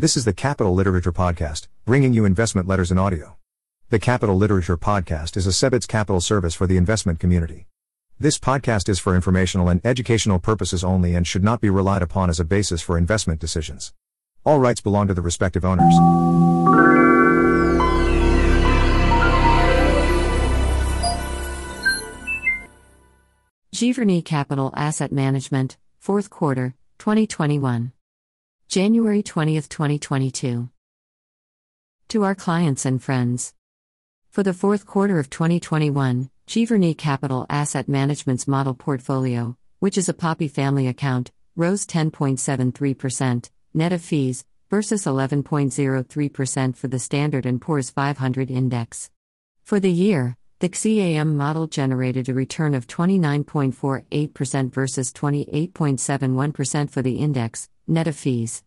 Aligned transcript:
This 0.00 0.16
is 0.16 0.24
the 0.24 0.32
Capital 0.32 0.72
Literature 0.72 1.12
Podcast, 1.12 1.68
bringing 1.84 2.14
you 2.14 2.24
investment 2.24 2.66
letters 2.66 2.90
in 2.90 2.96
audio. 2.96 3.36
The 3.90 3.98
Capital 3.98 4.34
Literature 4.34 4.78
Podcast 4.78 5.36
is 5.36 5.46
a 5.46 5.50
CEBITS 5.50 5.86
capital 5.86 6.22
service 6.22 6.54
for 6.54 6.66
the 6.66 6.78
investment 6.78 7.20
community. 7.20 7.66
This 8.18 8.38
podcast 8.38 8.88
is 8.88 8.98
for 8.98 9.14
informational 9.14 9.68
and 9.68 9.78
educational 9.84 10.38
purposes 10.38 10.82
only 10.82 11.14
and 11.14 11.26
should 11.26 11.44
not 11.44 11.60
be 11.60 11.68
relied 11.68 12.00
upon 12.00 12.30
as 12.30 12.40
a 12.40 12.46
basis 12.46 12.80
for 12.80 12.96
investment 12.96 13.40
decisions. 13.40 13.92
All 14.42 14.58
rights 14.58 14.80
belong 14.80 15.06
to 15.08 15.12
the 15.12 15.20
respective 15.20 15.66
owners. 15.66 15.92
Giverny 23.74 24.24
Capital 24.24 24.72
Asset 24.74 25.12
Management, 25.12 25.76
Fourth 25.98 26.30
Quarter, 26.30 26.74
2021. 26.98 27.92
January 28.70 29.20
20, 29.20 29.60
2022. 29.62 30.70
To 32.06 32.22
our 32.22 32.36
clients 32.36 32.86
and 32.86 33.02
friends. 33.02 33.52
For 34.28 34.44
the 34.44 34.54
fourth 34.54 34.86
quarter 34.86 35.18
of 35.18 35.28
2021, 35.28 36.30
Giverny 36.46 36.96
Capital 36.96 37.46
Asset 37.50 37.88
Management's 37.88 38.46
model 38.46 38.74
portfolio, 38.74 39.56
which 39.80 39.98
is 39.98 40.08
a 40.08 40.14
Poppe 40.14 40.46
family 40.46 40.86
account, 40.86 41.32
rose 41.56 41.84
10.73%, 41.84 43.50
net 43.74 43.92
of 43.92 44.02
fees, 44.02 44.44
versus 44.70 45.02
11.03% 45.04 46.76
for 46.76 46.86
the 46.86 47.00
Standard 47.00 47.60
& 47.60 47.60
Poor's 47.60 47.90
500 47.90 48.52
index. 48.52 49.10
For 49.64 49.80
the 49.80 49.90
year, 49.90 50.36
the 50.60 50.68
GCAM 50.68 51.34
model 51.34 51.66
generated 51.66 52.28
a 52.28 52.34
return 52.34 52.74
of 52.74 52.86
29.48% 52.86 54.72
versus 54.72 55.12
28.71% 55.12 56.90
for 56.90 57.02
the 57.02 57.16
index, 57.16 57.68
net 57.90 58.06
of 58.06 58.16
fees. 58.16 58.62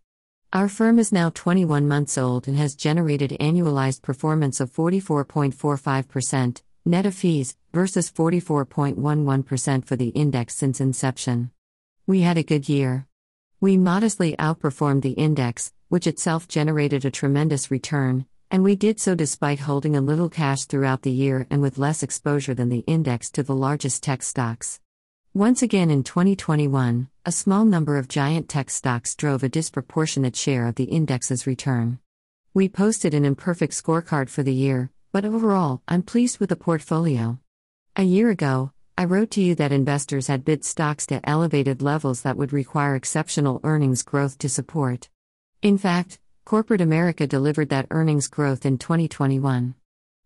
Our 0.52 0.68
firm 0.68 1.00
is 1.00 1.12
now 1.12 1.30
21 1.30 1.88
months 1.88 2.18
old 2.18 2.48
and 2.48 2.58
has 2.58 2.76
generated 2.76 3.38
annualized 3.40 4.02
performance 4.02 4.59
of 4.59 4.72
44.45%, 4.72 6.61
net 6.86 7.06
of 7.06 7.16
fees, 7.16 7.56
versus 7.73 8.12
44.11% 8.12 9.86
for 9.86 9.95
the 9.95 10.09
index 10.09 10.56
since 10.56 10.81
inception. 10.81 11.52
We 12.06 12.22
had 12.22 12.38
a 12.38 12.44
good 12.44 12.67
year. 12.67 13.08
We 13.62 13.78
modestly 13.78 14.36
outperformed 14.38 15.02
the 15.02 15.12
index, 15.12 15.72
which 15.88 16.06
itself 16.06 16.47
generated 16.47 17.06
a 17.06 17.12
tremendous 17.12 17.72
return, 17.72 18.25
and 18.52 18.62
we 18.62 18.75
did 18.75 19.00
so 19.00 19.16
despite 19.16 19.59
holding 19.62 19.95
a 19.95 20.02
little 20.02 20.30
cash 20.30 20.66
throughout 20.66 21.03
the 21.03 21.12
year 21.12 21.47
and 21.50 21.62
with 21.62 21.78
less 21.78 22.03
exposure 22.03 22.53
than 22.53 22.69
the 22.69 22.84
index 22.86 23.31
to 23.31 23.42
the 23.42 23.56
largest 23.56 24.03
tech 24.03 24.22
stocks. 24.22 24.81
Once 25.36 25.64
again 25.64 25.89
in 25.89 26.03
2021, 26.03 27.09
a 27.26 27.31
small 27.31 27.66
number 27.66 27.98
of 27.98 28.08
giant 28.08 28.48
tech 28.48 28.70
stocks 28.70 29.16
drove 29.16 29.42
a 29.42 29.50
disproportionate 29.50 30.36
share 30.36 30.67
of 30.67 30.75
the 30.75 30.84
index's 30.84 31.48
return. 31.48 31.98
We 32.53 32.70
posted 32.70 33.16
an 33.16 33.25
imperfect 33.25 33.73
scorecard 33.73 34.30
for 34.30 34.44
the 34.44 34.53
year, 34.53 34.92
but 35.12 35.25
overall, 35.25 35.81
I'm 35.88 36.03
pleased 36.03 36.38
with 36.38 36.50
the 36.50 36.56
portfolio. 36.56 37.40
A 37.95 38.03
year 38.03 38.30
ago, 38.30 38.73
I 38.95 39.06
wrote 39.06 39.31
to 39.31 39.42
you 39.42 39.56
that 39.56 39.72
investors 39.72 40.28
had 40.28 40.45
bid 40.45 40.64
stocks 40.64 41.08
to 41.08 41.28
elevated 41.28 41.81
levels 41.81 42.22
that 42.22 42.38
would 42.38 42.53
require 42.53 42.94
exceptional 42.94 43.59
earnings 43.64 44.03
growth 44.03 44.38
to 44.38 44.47
support. 44.47 45.09
In 45.64 45.80
fact, 45.80 46.20
corporate 46.45 46.80
America 46.80 47.25
delivered 47.25 47.70
that 47.70 47.88
earnings 47.90 48.28
growth 48.28 48.68
in 48.68 48.78
2021. 48.78 49.73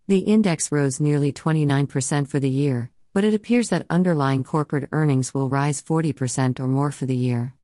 The 0.09 0.19
index 0.19 0.69
rose 0.69 0.99
nearly 0.99 1.31
29% 1.31 2.27
for 2.27 2.41
the 2.41 2.49
year, 2.49 2.91
but 3.17 3.23
it 3.23 3.33
appears 3.33 3.69
that 3.69 3.87
underlying 3.89 4.43
corporate 4.43 4.87
earnings 4.91 5.33
will 5.33 5.49
rise 5.49 5.81
40% 5.81 6.59
or 6.59 6.67
more 6.67 6.91
for 6.91 7.07
the 7.07 7.15
year. 7.15 7.55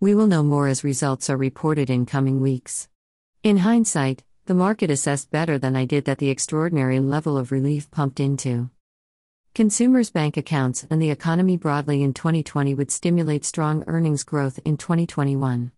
We 0.00 0.16
will 0.16 0.26
know 0.26 0.42
more 0.42 0.66
as 0.66 0.82
results 0.82 1.30
are 1.30 1.36
reported 1.36 1.90
in 1.90 2.06
coming 2.06 2.40
weeks. 2.40 2.88
In 3.44 3.58
hindsight, 3.58 4.24
the 4.46 4.54
market 4.54 4.90
assessed 4.90 5.30
better 5.30 5.58
than 5.58 5.76
I 5.76 5.84
did 5.84 6.06
that 6.06 6.18
the 6.18 6.28
extraordinary 6.28 6.98
level 6.98 7.38
of 7.38 7.52
relief 7.52 7.88
pumped 7.92 8.18
into 8.18 8.70
consumers' 9.54 10.10
bank 10.10 10.36
accounts 10.36 10.84
and 10.90 11.00
the 11.00 11.12
economy 11.12 11.56
broadly 11.56 12.02
in 12.02 12.12
2020 12.12 12.74
would 12.74 12.90
stimulate 12.90 13.44
strong 13.44 13.84
earnings 13.86 14.24
growth 14.24 14.58
in 14.64 14.76
2021. 14.76 15.70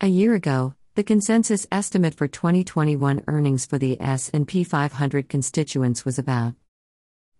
A 0.00 0.06
year 0.06 0.36
ago, 0.36 0.74
the 0.94 1.02
consensus 1.02 1.66
estimate 1.72 2.14
for 2.14 2.28
2021 2.28 3.24
earnings 3.26 3.66
for 3.66 3.76
the 3.76 4.00
S&P 4.00 4.62
500 4.62 5.28
constituents 5.28 6.04
was 6.04 6.16
about 6.16 6.54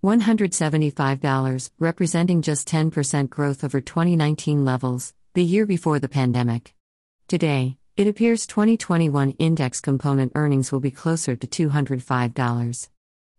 $175, 0.02 1.70
representing 1.80 2.40
just 2.40 2.68
10% 2.68 3.28
growth 3.28 3.64
over 3.64 3.80
2019 3.80 4.64
levels, 4.64 5.12
the 5.34 5.42
year 5.42 5.66
before 5.66 5.98
the 5.98 6.08
pandemic. 6.08 6.74
Today, 7.26 7.78
it 7.96 8.06
appears 8.06 8.46
2021 8.46 9.32
index 9.40 9.80
component 9.80 10.30
earnings 10.36 10.70
will 10.70 10.78
be 10.78 10.92
closer 10.92 11.34
to 11.34 11.46
$205. 11.46 12.88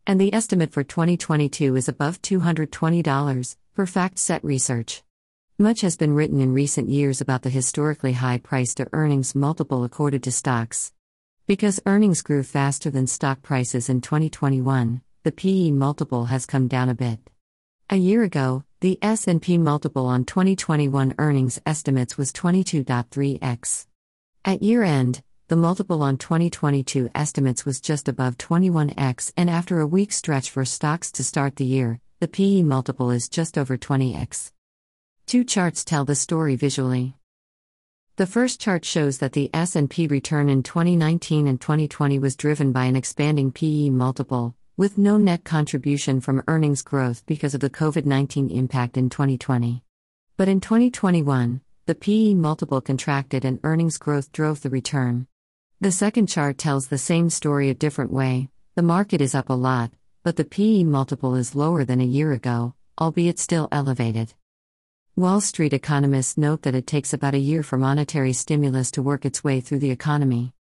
And 0.05 0.19
the 0.19 0.33
estimate 0.33 0.73
for 0.73 0.83
2022 0.83 1.77
is 1.77 1.87
above 1.87 2.21
$220, 2.21 3.55
per 3.73 3.85
FactSet 3.85 4.41
Research. 4.43 5.01
Much 5.57 5.79
has 5.81 5.95
been 5.95 6.13
written 6.13 6.41
in 6.41 6.53
recent 6.53 6.89
years 6.89 7.21
about 7.21 7.43
the 7.43 7.49
historically 7.49 8.13
high 8.13 8.37
price 8.37 8.73
to 8.73 8.87
earnings 8.91 9.33
multiple 9.33 9.85
accorded 9.85 10.23
to 10.23 10.31
stocks. 10.31 10.91
Because 11.47 11.79
earnings 11.85 12.21
grew 12.21 12.43
faster 12.43 12.89
than 12.89 13.07
stock 13.07 13.41
prices 13.41 13.87
in 13.87 14.01
2021, 14.01 15.01
the 15.29 15.35
PE 15.35 15.69
multiple 15.69 16.25
has 16.25 16.47
come 16.47 16.67
down 16.67 16.89
a 16.89 16.95
bit. 16.95 17.19
A 17.91 17.95
year 17.95 18.23
ago, 18.23 18.63
the 18.79 18.97
S&P 18.99 19.59
multiple 19.59 20.07
on 20.07 20.25
2021 20.25 21.13
earnings 21.19 21.61
estimates 21.67 22.17
was 22.17 22.33
22.3x. 22.33 23.85
At 24.43 24.63
year 24.63 24.81
end, 24.81 25.21
the 25.47 25.55
multiple 25.55 26.01
on 26.01 26.17
2022 26.17 27.11
estimates 27.13 27.63
was 27.63 27.79
just 27.79 28.09
above 28.09 28.39
21x 28.39 29.31
and 29.37 29.51
after 29.51 29.79
a 29.79 29.85
weak 29.85 30.11
stretch 30.11 30.49
for 30.49 30.65
stocks 30.65 31.11
to 31.11 31.23
start 31.23 31.57
the 31.57 31.65
year, 31.65 31.99
the 32.19 32.27
PE 32.27 32.63
multiple 32.63 33.11
is 33.11 33.29
just 33.29 33.55
over 33.55 33.77
20x. 33.77 34.51
Two 35.27 35.43
charts 35.43 35.85
tell 35.85 36.05
the 36.05 36.15
story 36.15 36.55
visually. 36.55 37.13
The 38.15 38.25
first 38.25 38.59
chart 38.59 38.83
shows 38.83 39.19
that 39.19 39.33
the 39.33 39.51
S&P 39.53 40.07
return 40.07 40.49
in 40.49 40.63
2019 40.63 41.45
and 41.45 41.61
2020 41.61 42.17
was 42.17 42.35
driven 42.35 42.71
by 42.71 42.85
an 42.85 42.95
expanding 42.95 43.51
PE 43.51 43.91
multiple, 43.91 44.55
with 44.79 44.97
no 44.97 45.17
net 45.17 45.43
contribution 45.43 46.21
from 46.21 46.41
earnings 46.47 46.81
growth 46.81 47.25
because 47.25 47.53
of 47.53 47.59
the 47.59 47.69
COVID 47.69 48.05
19 48.05 48.49
impact 48.49 48.95
in 48.95 49.09
2020. 49.09 49.83
But 50.37 50.47
in 50.47 50.61
2021, 50.61 51.59
the 51.85 51.95
PE 51.95 52.35
multiple 52.35 52.79
contracted 52.79 53.43
and 53.43 53.59
earnings 53.65 53.97
growth 53.97 54.31
drove 54.31 54.61
the 54.61 54.69
return. 54.69 55.27
The 55.81 55.91
second 55.91 56.27
chart 56.27 56.57
tells 56.57 56.87
the 56.87 56.97
same 56.97 57.29
story 57.29 57.69
a 57.69 57.73
different 57.73 58.13
way 58.13 58.47
the 58.75 58.81
market 58.81 59.19
is 59.19 59.35
up 59.35 59.49
a 59.49 59.53
lot, 59.53 59.91
but 60.23 60.37
the 60.37 60.45
PE 60.45 60.85
multiple 60.85 61.35
is 61.35 61.55
lower 61.55 61.83
than 61.83 61.99
a 61.99 62.05
year 62.05 62.31
ago, 62.31 62.73
albeit 63.01 63.37
still 63.37 63.67
elevated. 63.73 64.33
Wall 65.17 65.41
Street 65.41 65.73
economists 65.73 66.37
note 66.37 66.61
that 66.61 66.75
it 66.75 66.87
takes 66.87 67.11
about 67.11 67.33
a 67.33 67.37
year 67.37 67.63
for 67.63 67.77
monetary 67.77 68.31
stimulus 68.31 68.91
to 68.91 69.01
work 69.01 69.25
its 69.25 69.43
way 69.43 69.59
through 69.59 69.79
the 69.79 69.91
economy. 69.91 70.53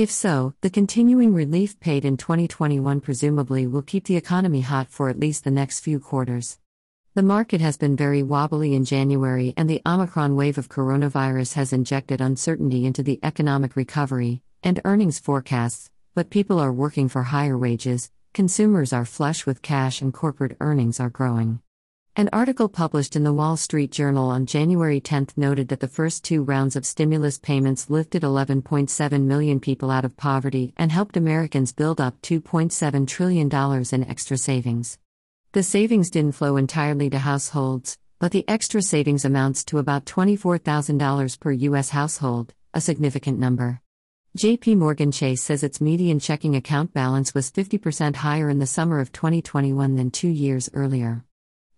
If 0.00 0.10
so, 0.10 0.54
the 0.62 0.70
continuing 0.70 1.34
relief 1.34 1.78
paid 1.78 2.06
in 2.06 2.16
2021 2.16 3.02
presumably 3.02 3.66
will 3.66 3.82
keep 3.82 4.06
the 4.06 4.16
economy 4.16 4.62
hot 4.62 4.88
for 4.88 5.10
at 5.10 5.20
least 5.20 5.44
the 5.44 5.50
next 5.50 5.80
few 5.80 6.00
quarters. 6.00 6.58
The 7.12 7.22
market 7.22 7.60
has 7.60 7.76
been 7.76 7.96
very 7.96 8.22
wobbly 8.22 8.74
in 8.74 8.86
January, 8.86 9.52
and 9.58 9.68
the 9.68 9.82
Omicron 9.84 10.36
wave 10.36 10.56
of 10.56 10.70
coronavirus 10.70 11.52
has 11.52 11.74
injected 11.74 12.22
uncertainty 12.22 12.86
into 12.86 13.02
the 13.02 13.20
economic 13.22 13.76
recovery 13.76 14.40
and 14.62 14.80
earnings 14.86 15.18
forecasts, 15.18 15.90
but 16.14 16.30
people 16.30 16.58
are 16.58 16.72
working 16.72 17.10
for 17.10 17.24
higher 17.24 17.58
wages, 17.58 18.10
consumers 18.32 18.94
are 18.94 19.04
flush 19.04 19.44
with 19.44 19.60
cash, 19.60 20.00
and 20.00 20.14
corporate 20.14 20.56
earnings 20.60 20.98
are 20.98 21.10
growing. 21.10 21.60
An 22.16 22.28
article 22.32 22.68
published 22.68 23.14
in 23.14 23.22
the 23.22 23.32
Wall 23.32 23.56
Street 23.56 23.92
Journal 23.92 24.30
on 24.30 24.44
January 24.44 25.00
10 25.00 25.28
noted 25.36 25.68
that 25.68 25.78
the 25.78 25.86
first 25.86 26.24
two 26.24 26.42
rounds 26.42 26.74
of 26.74 26.84
stimulus 26.84 27.38
payments 27.38 27.88
lifted 27.88 28.22
11.7 28.22 29.22
million 29.22 29.60
people 29.60 29.92
out 29.92 30.04
of 30.04 30.16
poverty 30.16 30.74
and 30.76 30.90
helped 30.90 31.16
Americans 31.16 31.72
build 31.72 32.00
up 32.00 32.20
$2.7 32.22 33.06
trillion 33.06 33.48
in 33.92 34.10
extra 34.10 34.36
savings. 34.36 34.98
The 35.52 35.62
savings 35.62 36.10
didn't 36.10 36.34
flow 36.34 36.56
entirely 36.56 37.08
to 37.10 37.18
households, 37.18 37.96
but 38.18 38.32
the 38.32 38.44
extra 38.48 38.82
savings 38.82 39.24
amounts 39.24 39.64
to 39.66 39.78
about 39.78 40.04
$24,000 40.04 41.38
per 41.38 41.52
U.S. 41.52 41.90
household, 41.90 42.54
a 42.74 42.80
significant 42.80 43.38
number. 43.38 43.80
JP 44.36 44.78
Morgan 44.78 45.12
Chase 45.12 45.42
says 45.42 45.62
its 45.62 45.80
median 45.80 46.18
checking 46.18 46.56
account 46.56 46.92
balance 46.92 47.34
was 47.34 47.52
50% 47.52 48.16
higher 48.16 48.50
in 48.50 48.58
the 48.58 48.66
summer 48.66 48.98
of 48.98 49.12
2021 49.12 49.94
than 49.94 50.10
two 50.10 50.28
years 50.28 50.68
earlier. 50.74 51.24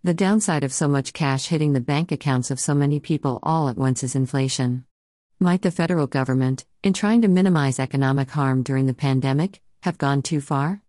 The 0.05 0.13
downside 0.13 0.65
of 0.65 0.73
so 0.73 0.89
much 0.89 1.13
cash 1.13 1.47
hitting 1.47 1.71
the 1.71 1.79
bank 1.79 2.11
accounts 2.11 2.51
of 2.51 2.59
so 2.59 2.73
many 2.73 2.99
people 2.99 3.39
all 3.41 3.69
at 3.69 3.77
once 3.77 4.03
is 4.03 4.17
inflation. 4.17 4.83
Might 5.39 5.61
the 5.61 5.71
federal 5.71 6.07
government, 6.07 6.65
in 6.83 6.91
trying 6.91 7.21
to 7.21 7.29
minimize 7.29 7.79
economic 7.79 8.29
harm 8.31 8.63
during 8.63 8.85
the 8.85 8.93
pandemic, 8.93 9.61
have 9.83 9.97
gone 9.97 10.21
too 10.21 10.41
far? 10.41 10.81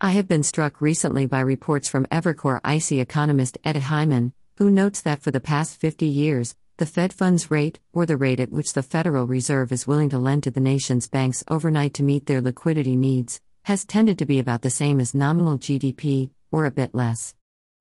I 0.00 0.10
have 0.10 0.26
been 0.26 0.42
struck 0.42 0.80
recently 0.80 1.26
by 1.26 1.38
reports 1.42 1.88
from 1.88 2.06
Evercore 2.06 2.58
ISI 2.68 2.98
economist 2.98 3.56
Ed 3.62 3.76
Hyman, 3.76 4.32
who 4.56 4.68
notes 4.68 5.00
that 5.02 5.22
for 5.22 5.30
the 5.30 5.38
past 5.38 5.80
50 5.80 6.04
years, 6.04 6.56
the 6.78 6.86
Fed 6.86 7.12
funds 7.12 7.52
rate, 7.52 7.78
or 7.92 8.04
the 8.04 8.16
rate 8.16 8.40
at 8.40 8.50
which 8.50 8.72
the 8.72 8.82
Federal 8.82 9.28
Reserve 9.28 9.70
is 9.70 9.86
willing 9.86 10.08
to 10.08 10.18
lend 10.18 10.42
to 10.42 10.50
the 10.50 10.58
nation's 10.58 11.06
banks 11.06 11.44
overnight 11.46 11.94
to 11.94 12.02
meet 12.02 12.26
their 12.26 12.40
liquidity 12.40 12.96
needs, 12.96 13.40
has 13.66 13.84
tended 13.84 14.18
to 14.18 14.26
be 14.26 14.40
about 14.40 14.62
the 14.62 14.70
same 14.70 14.98
as 14.98 15.14
nominal 15.14 15.56
GDP, 15.56 16.30
or 16.50 16.64
a 16.64 16.72
bit 16.72 16.92
less. 16.96 17.32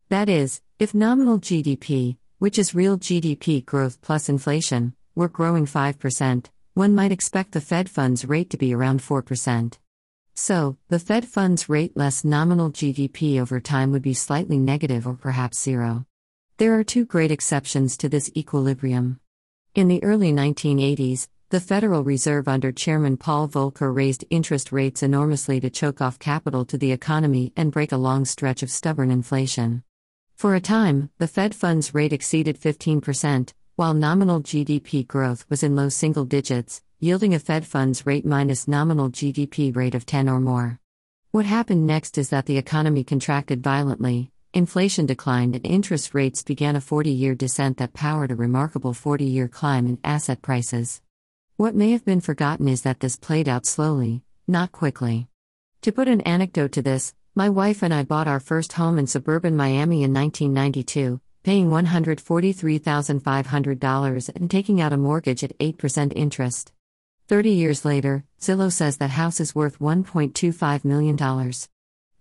That 0.09 0.29
is, 0.29 0.61
if 0.77 0.93
nominal 0.93 1.39
GDP, 1.39 2.17
which 2.37 2.59
is 2.59 2.75
real 2.75 2.97
GDP 2.97 3.65
growth 3.65 4.01
plus 4.01 4.29
inflation, 4.29 4.93
were 5.15 5.27
growing 5.27 5.65
5%, 5.65 6.45
one 6.75 6.93
might 6.93 7.11
expect 7.11 7.53
the 7.53 7.61
Fed 7.61 7.89
funds 7.89 8.23
rate 8.23 8.51
to 8.51 8.57
be 8.57 8.71
around 8.71 8.99
4%. 8.99 9.79
So, 10.35 10.77
the 10.89 10.99
Fed 10.99 11.25
funds 11.25 11.69
rate 11.69 11.97
less 11.97 12.23
nominal 12.23 12.69
GDP 12.69 13.41
over 13.41 13.59
time 13.59 13.91
would 13.91 14.03
be 14.03 14.13
slightly 14.13 14.59
negative 14.59 15.07
or 15.07 15.15
perhaps 15.15 15.59
zero. 15.59 16.05
There 16.57 16.77
are 16.77 16.83
two 16.83 17.05
great 17.05 17.31
exceptions 17.31 17.97
to 17.97 18.07
this 18.07 18.29
equilibrium. 18.35 19.19
In 19.73 19.87
the 19.87 20.03
early 20.03 20.31
1980s, 20.31 21.27
the 21.49 21.59
Federal 21.59 22.03
Reserve 22.03 22.47
under 22.47 22.71
Chairman 22.71 23.17
Paul 23.17 23.47
Volcker 23.47 23.95
raised 23.95 24.25
interest 24.29 24.71
rates 24.71 25.01
enormously 25.01 25.59
to 25.61 25.69
choke 25.71 25.99
off 25.99 26.19
capital 26.19 26.63
to 26.65 26.77
the 26.77 26.91
economy 26.91 27.53
and 27.55 27.71
break 27.71 27.91
a 27.91 27.97
long 27.97 28.25
stretch 28.25 28.61
of 28.61 28.69
stubborn 28.69 29.09
inflation. 29.09 29.83
For 30.35 30.53
a 30.53 30.59
time, 30.59 31.09
the 31.17 31.29
Fed 31.29 31.55
funds 31.55 31.93
rate 31.93 32.11
exceeded 32.11 32.59
15%, 32.59 33.53
while 33.77 33.93
nominal 33.93 34.41
GDP 34.41 35.07
growth 35.07 35.45
was 35.49 35.63
in 35.63 35.77
low 35.77 35.87
single 35.87 36.25
digits, 36.25 36.81
yielding 36.99 37.33
a 37.33 37.39
Fed 37.39 37.65
funds 37.65 38.05
rate 38.05 38.25
minus 38.25 38.67
nominal 38.67 39.09
GDP 39.09 39.73
rate 39.73 39.95
of 39.95 40.05
10 40.05 40.27
or 40.27 40.41
more. 40.41 40.81
What 41.31 41.45
happened 41.45 41.87
next 41.87 42.17
is 42.17 42.29
that 42.29 42.47
the 42.47 42.57
economy 42.57 43.05
contracted 43.05 43.63
violently, 43.63 44.29
inflation 44.53 45.05
declined, 45.05 45.55
and 45.55 45.65
interest 45.65 46.13
rates 46.13 46.43
began 46.43 46.75
a 46.75 46.81
40 46.81 47.11
year 47.11 47.33
descent 47.33 47.77
that 47.77 47.93
powered 47.93 48.31
a 48.31 48.35
remarkable 48.35 48.93
40 48.93 49.23
year 49.23 49.47
climb 49.47 49.87
in 49.87 49.99
asset 50.03 50.41
prices. 50.41 51.01
What 51.55 51.75
may 51.75 51.91
have 51.91 52.03
been 52.03 52.19
forgotten 52.19 52.67
is 52.67 52.81
that 52.81 52.99
this 52.99 53.15
played 53.15 53.47
out 53.47 53.65
slowly, 53.65 54.21
not 54.49 54.73
quickly. 54.73 55.29
To 55.83 55.93
put 55.93 56.09
an 56.09 56.19
anecdote 56.21 56.73
to 56.73 56.81
this, 56.81 57.13
my 57.37 57.49
wife 57.49 57.83
and 57.83 57.93
I 57.93 58.03
bought 58.03 58.29
our 58.29 58.39
first 58.39 58.71
home 58.73 58.97
in 58.97 59.07
suburban 59.07 59.57
Miami 59.57 60.03
in 60.03 60.13
1992, 60.13 61.19
paying 61.43 61.69
$143,500 61.69 64.29
and 64.33 64.49
taking 64.49 64.79
out 64.79 64.93
a 64.93 64.97
mortgage 64.97 65.43
at 65.43 65.59
8% 65.59 66.13
interest. 66.15 66.71
30 67.27 67.49
years 67.49 67.83
later, 67.83 68.23
Zillow 68.39 68.71
says 68.71 68.95
that 68.97 69.09
house 69.09 69.41
is 69.41 69.53
worth 69.53 69.79
$1.25 69.79 70.85
million. 70.85 71.17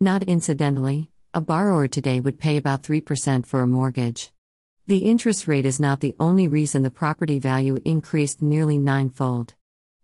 Not 0.01 0.25
incidentally, 0.25 1.13
a 1.33 1.41
borrower 1.41 1.87
today 1.87 2.19
would 2.19 2.41
pay 2.41 2.57
about 2.57 2.83
3% 2.83 3.47
for 3.47 3.61
a 3.61 3.69
mortgage. 3.69 4.33
The 4.89 4.99
interest 4.99 5.47
rate 5.47 5.65
is 5.65 5.79
not 5.79 6.01
the 6.01 6.17
only 6.19 6.49
reason 6.49 6.83
the 6.83 6.91
property 6.91 7.39
value 7.39 7.79
increased 7.85 8.43
nearly 8.43 8.79
ninefold. 8.79 9.55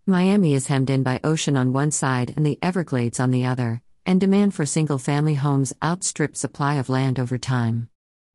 Miami 0.06 0.54
is 0.54 0.68
hemmed 0.68 0.88
in 0.88 1.02
by 1.02 1.18
ocean 1.24 1.56
on 1.56 1.72
one 1.72 1.90
side 1.90 2.32
and 2.36 2.46
the 2.46 2.60
Everglades 2.62 3.18
on 3.18 3.32
the 3.32 3.44
other, 3.44 3.82
and 4.10 4.20
demand 4.20 4.52
for 4.52 4.66
single 4.66 4.98
family 4.98 5.36
homes 5.36 5.72
outstripped 5.84 6.36
supply 6.36 6.74
of 6.74 6.88
land 6.88 7.16
over 7.16 7.38
time. 7.38 7.88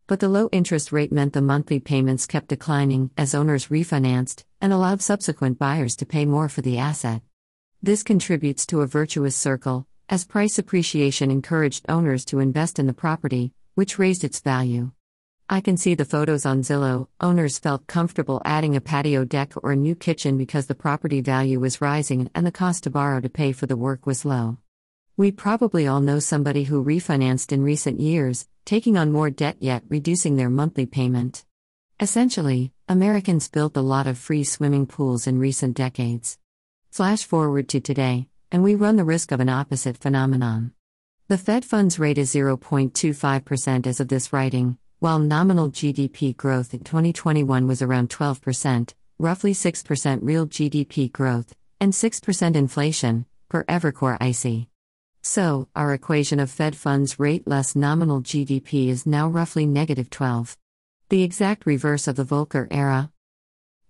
But 0.08 0.22
the 0.22 0.30
low 0.30 0.48
interest 0.54 0.94
rate 0.94 1.12
meant 1.12 1.34
the 1.34 1.42
monthly 1.42 1.82
payments 1.82 2.26
kept 2.26 2.48
declining 2.48 3.12
as 3.18 3.36
owners 3.36 3.68
refinanced 3.68 4.46
and 4.62 4.72
allowed 4.72 5.02
subsequent 5.02 5.60
buyers 5.60 5.98
to 5.98 6.06
pay 6.06 6.24
more 6.24 6.48
for 6.48 6.62
the 6.62 6.78
asset. 6.78 7.24
This 7.84 8.04
contributes 8.04 8.66
to 8.68 8.84
a 8.84 8.88
virtuous 8.88 9.36
circle, 9.36 9.86
as 10.08 10.24
price 10.24 10.58
appreciation 10.58 11.30
encouraged 11.30 11.88
owners 11.90 12.24
to 12.28 12.40
invest 12.40 12.80
in 12.80 12.88
the 12.88 12.94
property, 12.94 13.52
which 13.74 14.00
raised 14.00 14.24
its 14.24 14.40
value. 14.40 14.92
I 15.50 15.60
can 15.60 15.76
see 15.76 15.94
the 15.94 16.06
photos 16.06 16.46
on 16.46 16.62
Zillow. 16.62 17.10
Owners 17.20 17.60
felt 17.60 17.86
comfortable 17.86 18.42
adding 18.46 18.78
a 18.78 18.82
patio 18.82 19.26
deck 19.26 19.52
or 19.62 19.74
a 19.74 19.76
new 19.76 19.94
kitchen 19.94 20.38
because 20.38 20.68
the 20.68 20.74
property 20.74 21.20
value 21.20 21.60
was 21.60 21.82
rising 21.82 22.32
and 22.34 22.48
the 22.48 22.60
cost 22.64 22.84
to 22.84 22.90
borrow 22.90 23.20
to 23.20 23.28
pay 23.28 23.52
for 23.52 23.66
the 23.66 23.76
work 23.76 24.06
was 24.06 24.24
low. 24.24 24.58
We 25.18 25.32
probably 25.32 25.88
all 25.88 26.02
know 26.02 26.20
somebody 26.20 26.66
who 26.66 26.84
refinanced 26.84 27.54
in 27.54 27.64
recent 27.64 28.02
years, 28.02 28.48
taking 28.66 28.98
on 28.98 29.14
more 29.14 29.30
debt 29.30 29.56
yet 29.62 29.84
reducing 29.88 30.36
their 30.36 30.50
monthly 30.50 30.86
payment. 30.86 31.46
Essentially, 32.02 32.74
Americans 32.90 33.48
built 33.48 33.78
a 33.78 33.82
lot 33.82 34.08
of 34.08 34.18
free 34.18 34.44
swimming 34.44 34.86
pools 34.86 35.26
in 35.26 35.40
recent 35.40 35.78
decades. 35.78 36.38
Flash 36.92 37.24
forward 37.24 37.70
to 37.70 37.80
today, 37.80 38.28
and 38.52 38.62
we 38.62 38.76
run 38.76 38.98
the 38.98 39.06
risk 39.06 39.32
of 39.32 39.40
an 39.40 39.48
opposite 39.48 39.96
phenomenon. 39.96 40.74
The 41.30 41.38
Fed 41.38 41.64
funds 41.64 41.98
rate 41.98 42.18
is 42.18 42.36
0.25% 42.36 43.88
as 43.88 44.02
of 44.02 44.10
this 44.10 44.34
writing, 44.34 44.78
while 45.00 45.20
nominal 45.20 45.72
GDP 45.72 46.36
growth 46.36 46.74
in 46.74 46.82
2021 46.82 47.68
was 47.68 47.82
around 47.82 48.10
12%, 48.10 48.94
roughly 49.18 49.54
6% 49.54 50.20
real 50.24 50.46
GDP 50.46 51.10
growth, 51.10 51.56
and 51.80 51.94
6% 51.94 52.56
inflation, 52.58 53.26
per 53.48 53.64
Evercore 53.64 54.22
ISI. 54.22 54.68
So, 55.28 55.68
our 55.76 55.92
equation 55.92 56.40
of 56.40 56.52
Fed 56.52 56.76
funds 56.76 57.20
rate 57.20 57.48
less 57.48 57.76
nominal 57.76 58.22
GDP 58.22 58.90
is 58.90 59.08
now 59.08 59.28
roughly 59.28 59.66
negative 59.66 60.12
12. 60.12 60.56
The 61.10 61.24
exact 61.24 61.66
reverse 61.66 62.08
of 62.08 62.16
the 62.16 62.24
Volcker 62.24 62.68
era. 62.70 63.12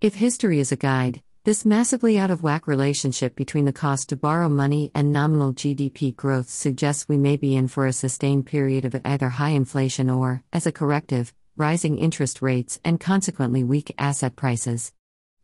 If 0.00 0.14
history 0.14 0.60
is 0.60 0.72
a 0.72 0.76
guide, 0.76 1.20
this 1.44 1.66
massively 1.66 2.18
out 2.18 2.30
of 2.30 2.42
whack 2.42 2.66
relationship 2.66 3.36
between 3.36 3.66
the 3.66 3.72
cost 3.74 4.08
to 4.08 4.16
borrow 4.16 4.48
money 4.48 4.90
and 4.94 5.12
nominal 5.12 5.52
GDP 5.52 6.16
growth 6.16 6.48
suggests 6.48 7.06
we 7.06 7.18
may 7.18 7.36
be 7.36 7.54
in 7.54 7.68
for 7.68 7.86
a 7.86 7.92
sustained 7.92 8.46
period 8.46 8.86
of 8.86 8.98
either 9.04 9.28
high 9.28 9.50
inflation 9.50 10.08
or, 10.08 10.42
as 10.54 10.66
a 10.66 10.72
corrective, 10.72 11.34
rising 11.54 11.98
interest 11.98 12.40
rates 12.40 12.80
and 12.82 12.98
consequently 12.98 13.62
weak 13.62 13.94
asset 13.98 14.36
prices. 14.36 14.90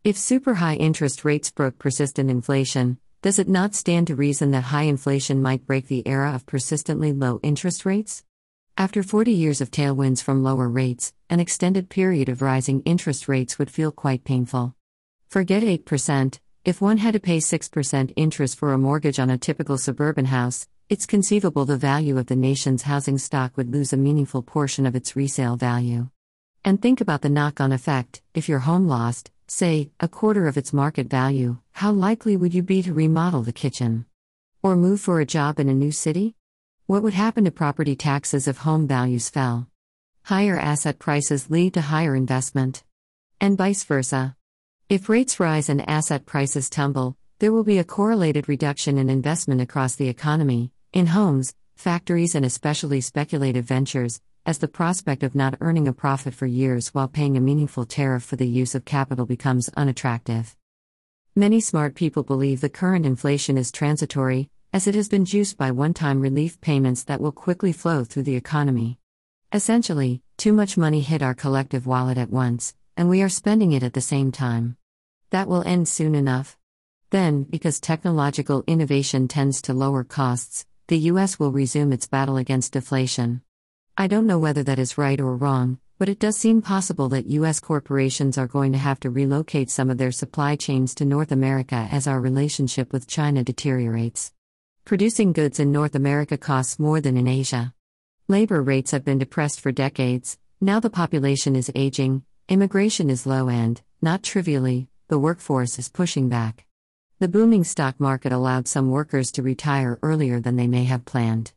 If 0.03 0.17
super 0.17 0.55
high 0.55 0.75
interest 0.75 1.23
rates 1.23 1.51
broke 1.51 1.77
persistent 1.77 2.31
inflation, 2.31 2.97
does 3.23 3.39
it 3.39 3.47
not 3.47 3.73
stand 3.73 4.07
to 4.07 4.15
reason 4.17 4.51
that 4.51 4.65
high 4.65 4.83
inflation 4.83 5.41
might 5.41 5.65
break 5.65 5.87
the 5.87 6.05
era 6.05 6.35
of 6.35 6.45
persistently 6.45 7.13
low 7.13 7.39
interest 7.41 7.85
rates? 7.85 8.25
After 8.77 9.01
40 9.01 9.31
years 9.31 9.61
of 9.61 9.71
tailwinds 9.71 10.21
from 10.21 10.43
lower 10.43 10.67
rates, 10.67 11.13
an 11.29 11.39
extended 11.39 11.87
period 11.87 12.27
of 12.27 12.41
rising 12.41 12.81
interest 12.81 13.29
rates 13.29 13.57
would 13.57 13.71
feel 13.71 13.93
quite 13.93 14.25
painful. 14.25 14.75
Forget 15.29 15.63
8%, 15.63 16.37
if 16.65 16.81
one 16.81 16.97
had 16.97 17.13
to 17.13 17.19
pay 17.21 17.37
6% 17.37 18.11
interest 18.17 18.59
for 18.59 18.73
a 18.73 18.77
mortgage 18.77 19.19
on 19.19 19.29
a 19.29 19.37
typical 19.37 19.77
suburban 19.77 20.25
house, 20.25 20.67
it's 20.89 21.05
conceivable 21.05 21.63
the 21.63 21.77
value 21.77 22.17
of 22.17 22.25
the 22.25 22.35
nation's 22.35 22.81
housing 22.81 23.17
stock 23.17 23.55
would 23.55 23.71
lose 23.71 23.93
a 23.93 23.97
meaningful 23.97 24.41
portion 24.41 24.85
of 24.85 24.97
its 24.97 25.15
resale 25.15 25.55
value. 25.55 26.09
And 26.65 26.81
think 26.81 26.99
about 26.99 27.21
the 27.21 27.29
knock 27.29 27.61
on 27.61 27.71
effect 27.71 28.21
if 28.33 28.49
your 28.49 28.59
home 28.59 28.85
lost, 28.85 29.31
say, 29.47 29.91
a 29.99 30.07
quarter 30.07 30.47
of 30.47 30.57
its 30.57 30.73
market 30.73 31.07
value, 31.07 31.57
how 31.73 31.91
likely 31.91 32.37
would 32.37 32.53
you 32.53 32.63
be 32.63 32.81
to 32.83 32.93
remodel 32.93 33.41
the 33.41 33.53
kitchen? 33.53 34.05
Or 34.61 34.75
move 34.75 35.01
for 35.01 35.19
a 35.19 35.25
job 35.25 35.59
in 35.59 35.69
a 35.69 35.73
new 35.73 35.91
city? 35.91 36.35
What 36.85 37.03
would 37.03 37.13
happen 37.13 37.45
to 37.45 37.51
property 37.51 37.95
taxes 37.95 38.47
if 38.47 38.57
home 38.57 38.87
values 38.87 39.29
fell? 39.29 39.67
Higher 40.23 40.59
asset 40.59 40.99
prices 40.99 41.49
lead 41.49 41.73
to 41.73 41.81
higher 41.81 42.15
investment. 42.15 42.83
And 43.41 43.57
vice 43.57 43.83
versa. 43.83 44.35
If 44.89 45.09
rates 45.09 45.39
rise 45.39 45.69
and 45.69 45.87
asset 45.89 46.25
prices 46.25 46.69
tumble, 46.69 47.17
there 47.39 47.51
will 47.51 47.63
be 47.63 47.77
a 47.77 47.83
correlated 47.83 48.47
reduction 48.47 48.97
in 48.97 49.09
investment 49.09 49.59
across 49.59 49.95
the 49.95 50.07
economy, 50.07 50.71
in 50.93 51.07
homes, 51.07 51.55
factories, 51.75 52.35
and 52.35 52.45
especially 52.45 53.01
speculative 53.01 53.65
ventures, 53.65 54.21
as 54.45 54.57
the 54.57 54.67
prospect 54.67 55.23
of 55.23 55.35
not 55.35 55.55
earning 55.61 55.87
a 55.87 55.93
profit 55.93 56.33
for 56.33 56.45
years 56.45 56.89
while 56.89 57.07
paying 57.07 57.37
a 57.37 57.41
meaningful 57.41 57.85
tariff 57.85 58.23
for 58.23 58.35
the 58.35 58.47
use 58.47 58.75
of 58.75 58.83
capital 58.83 59.25
becomes 59.25 59.69
unattractive. 59.77 60.55
Many 61.35 61.61
smart 61.61 61.95
people 61.95 62.23
believe 62.23 62.59
the 62.59 62.69
current 62.69 63.05
inflation 63.05 63.57
is 63.57 63.71
transitory, 63.71 64.49
as 64.73 64.85
it 64.85 64.95
has 64.95 65.07
been 65.07 65.23
juiced 65.23 65.57
by 65.57 65.71
one 65.71 65.93
time 65.93 66.19
relief 66.19 66.59
payments 66.59 67.03
that 67.05 67.21
will 67.21 67.31
quickly 67.31 67.71
flow 67.71 68.03
through 68.03 68.23
the 68.23 68.35
economy. 68.35 68.99
Essentially, 69.53 70.21
too 70.35 70.51
much 70.51 70.77
money 70.77 70.99
hit 70.99 71.21
our 71.21 71.33
collective 71.33 71.87
wallet 71.87 72.17
at 72.17 72.29
once, 72.29 72.75
and 72.97 73.07
we 73.07 73.21
are 73.21 73.29
spending 73.29 73.71
it 73.71 73.83
at 73.83 73.93
the 73.93 74.01
same 74.01 74.31
time. 74.31 74.75
That 75.29 75.47
will 75.47 75.63
end 75.63 75.87
soon 75.87 76.15
enough. 76.15 76.57
Then, 77.11 77.43
because 77.43 77.79
technological 77.79 78.63
innovation 78.67 79.27
tends 79.27 79.61
to 79.63 79.73
lower 79.73 80.03
costs, 80.03 80.65
the 80.87 80.97
US 81.11 81.39
will 81.39 81.51
resume 81.51 81.93
its 81.93 82.07
battle 82.07 82.37
against 82.37 82.73
deflation. 82.73 83.41
I 83.95 84.07
don't 84.07 84.25
know 84.25 84.39
whether 84.39 84.63
that 84.63 84.79
is 84.79 84.97
right 84.97 85.21
or 85.21 85.37
wrong, 85.37 85.77
but 85.99 86.09
it 86.09 86.17
does 86.17 86.35
seem 86.35 86.63
possible 86.63 87.09
that 87.09 87.27
U.S. 87.27 87.59
corporations 87.59 88.39
are 88.39 88.47
going 88.47 88.71
to 88.71 88.79
have 88.79 88.99
to 89.01 89.11
relocate 89.11 89.69
some 89.69 89.91
of 89.91 89.99
their 89.99 90.11
supply 90.11 90.55
chains 90.55 90.95
to 90.95 91.05
North 91.05 91.31
America 91.31 91.87
as 91.91 92.07
our 92.07 92.19
relationship 92.19 92.91
with 92.91 93.05
China 93.05 93.43
deteriorates. 93.43 94.33
Producing 94.83 95.31
goods 95.31 95.59
in 95.59 95.71
North 95.71 95.93
America 95.93 96.39
costs 96.39 96.79
more 96.79 97.01
than 97.01 97.17
in 97.17 97.27
Asia. 97.27 97.75
Labor 98.27 98.63
rates 98.63 98.89
have 98.89 99.05
been 99.05 99.19
depressed 99.19 99.61
for 99.61 99.71
decades, 99.71 100.39
now 100.59 100.79
the 100.79 100.89
population 100.89 101.55
is 101.55 101.71
aging, 101.75 102.23
immigration 102.49 103.11
is 103.11 103.27
low, 103.27 103.47
and, 103.47 103.79
not 104.01 104.23
trivially, 104.23 104.87
the 105.07 105.19
workforce 105.19 105.77
is 105.77 105.87
pushing 105.87 106.29
back. 106.29 106.65
The 107.19 107.27
booming 107.27 107.63
stock 107.63 107.99
market 107.99 108.31
allowed 108.31 108.67
some 108.67 108.89
workers 108.89 109.31
to 109.33 109.43
retire 109.43 109.99
earlier 110.01 110.39
than 110.39 110.55
they 110.55 110.67
may 110.67 110.85
have 110.85 111.05
planned. 111.05 111.53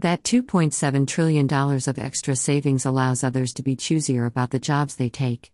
That 0.00 0.22
$2.7 0.22 1.06
trillion 1.06 1.46
of 1.52 1.98
extra 1.98 2.34
savings 2.34 2.86
allows 2.86 3.22
others 3.22 3.52
to 3.52 3.62
be 3.62 3.76
choosier 3.76 4.26
about 4.26 4.48
the 4.48 4.58
jobs 4.58 4.96
they 4.96 5.10
take. 5.10 5.52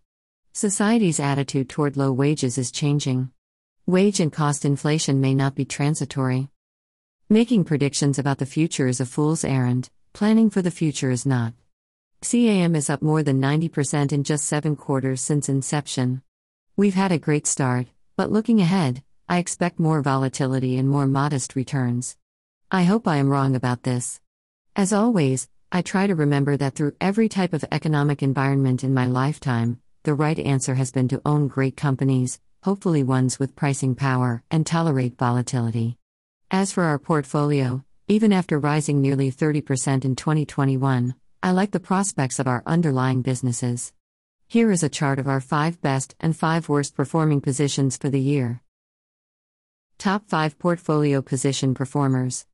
Society's 0.53 1.19
attitude 1.19 1.67
toward 1.67 1.97
low 1.97 2.13
wages 2.13 2.57
is 2.57 2.71
changing. 2.71 3.31
Wage 3.85 4.21
and 4.21 4.31
cost 4.31 4.63
inflation 4.63 5.19
may 5.19 5.35
not 5.35 5.53
be 5.53 5.65
transitory. 5.65 6.47
Making 7.27 7.65
predictions 7.65 8.17
about 8.17 8.37
the 8.37 8.45
future 8.45 8.87
is 8.87 9.01
a 9.01 9.05
fool's 9.05 9.43
errand, 9.43 9.89
planning 10.13 10.49
for 10.49 10.61
the 10.61 10.71
future 10.71 11.11
is 11.11 11.25
not. 11.25 11.51
CAM 12.21 12.73
is 12.73 12.89
up 12.89 13.01
more 13.01 13.23
than 13.23 13.41
90% 13.41 14.13
in 14.13 14.23
just 14.23 14.45
seven 14.45 14.77
quarters 14.77 15.19
since 15.19 15.49
inception. 15.49 16.21
We've 16.77 16.95
had 16.95 17.11
a 17.11 17.19
great 17.19 17.47
start, 17.47 17.87
but 18.15 18.31
looking 18.31 18.61
ahead, 18.61 19.03
I 19.27 19.39
expect 19.39 19.77
more 19.77 20.01
volatility 20.01 20.77
and 20.77 20.87
more 20.87 21.05
modest 21.05 21.53
returns. 21.57 22.15
I 22.71 22.85
hope 22.85 23.09
I 23.09 23.17
am 23.17 23.27
wrong 23.27 23.53
about 23.53 23.83
this. 23.83 24.21
As 24.77 24.93
always, 24.93 25.49
I 25.71 25.81
try 25.81 26.05
to 26.05 26.13
remember 26.13 26.55
that 26.55 26.75
through 26.75 26.97
every 27.01 27.29
type 27.29 27.53
of 27.53 27.65
economic 27.71 28.21
environment 28.21 28.83
in 28.83 28.93
my 28.93 29.07
lifetime, 29.07 29.81
the 30.03 30.13
right 30.13 30.37
answer 30.37 30.75
has 30.75 30.91
been 30.91 31.07
to 31.07 31.21
own 31.25 31.47
great 31.47 31.75
companies, 31.75 32.39
hopefully 32.61 33.01
ones 33.01 33.39
with 33.39 33.55
pricing 33.55 33.95
power, 33.95 34.43
and 34.51 34.67
tolerate 34.67 35.17
volatility. 35.17 35.97
As 36.51 36.71
for 36.71 36.83
our 36.83 36.99
portfolio, 36.99 37.83
even 38.07 38.31
after 38.31 38.59
rising 38.59 39.01
nearly 39.01 39.31
30% 39.31 40.05
in 40.05 40.15
2021, 40.15 41.15
I 41.41 41.51
like 41.51 41.71
the 41.71 41.79
prospects 41.79 42.37
of 42.37 42.45
our 42.45 42.61
underlying 42.67 43.23
businesses. 43.23 43.93
Here 44.47 44.69
is 44.69 44.83
a 44.83 44.89
chart 44.89 45.17
of 45.17 45.27
our 45.27 45.41
5 45.41 45.81
best 45.81 46.13
and 46.19 46.37
5 46.37 46.69
worst 46.69 46.93
performing 46.93 47.41
positions 47.41 47.97
for 47.97 48.11
the 48.11 48.21
year. 48.21 48.61
Top 49.97 50.29
5 50.29 50.59
portfolio 50.59 51.23
position 51.23 51.73
performers 51.73 52.45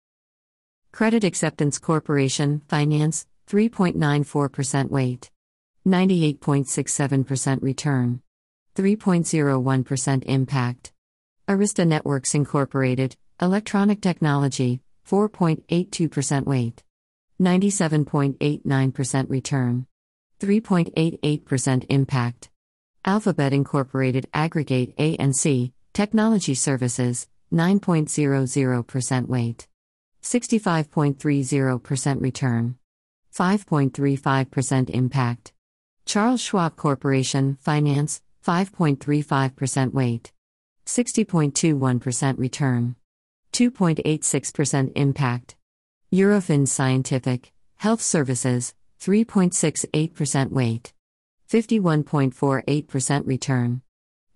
Credit 0.94 1.24
Acceptance 1.24 1.80
Corporation, 1.80 2.62
Finance, 2.68 3.26
3.94% 3.48 4.92
weight. 4.92 5.32
98.67% 5.88 7.64
return. 7.64 8.22
3.01% 8.76 10.24
impact. 10.26 10.92
Arista 11.48 11.88
Networks 11.88 12.36
Incorporated, 12.36 13.16
Electronic 13.42 14.02
Technology, 14.02 14.82
4.82% 15.10 16.46
weight. 16.46 16.84
97.89% 17.42 19.30
return. 19.32 19.88
3.88% 20.40 21.86
impact. 21.90 22.52
Alphabet 23.04 23.52
Incorporated 23.52 24.30
Aggregate 24.32 24.96
ANC, 24.98 25.72
Technology 25.92 26.54
Services, 26.54 27.28
9.00% 27.52 29.28
weight. 29.28 29.68
65.30% 30.24 32.22
return. 32.22 32.76
5.35% 33.36 34.90
impact. 34.90 35.54
Charles 36.06 36.42
Schwab 36.42 36.76
Corporation, 36.76 37.58
Finance, 37.60 38.22
5.35% 38.46 39.94
weight. 39.94 40.32
60.21% 40.86 42.38
return. 42.38 42.96
2.86% 43.54 44.92
impact. 44.96 45.56
Eurofins 46.12 46.68
Scientific, 46.70 47.52
Health 47.78 48.02
Services, 48.02 48.74
3.68% 49.02 50.52
weight. 50.52 50.94
51.48% 51.50 53.28
return. 53.28 53.82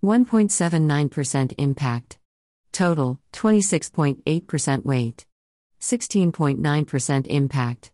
1.79% 0.04 1.54
impact. 1.58 2.18
Total, 2.72 3.18
26.8% 3.32 4.84
weight. 4.84 5.27
16.9% 5.80 7.26
impact. 7.26 7.92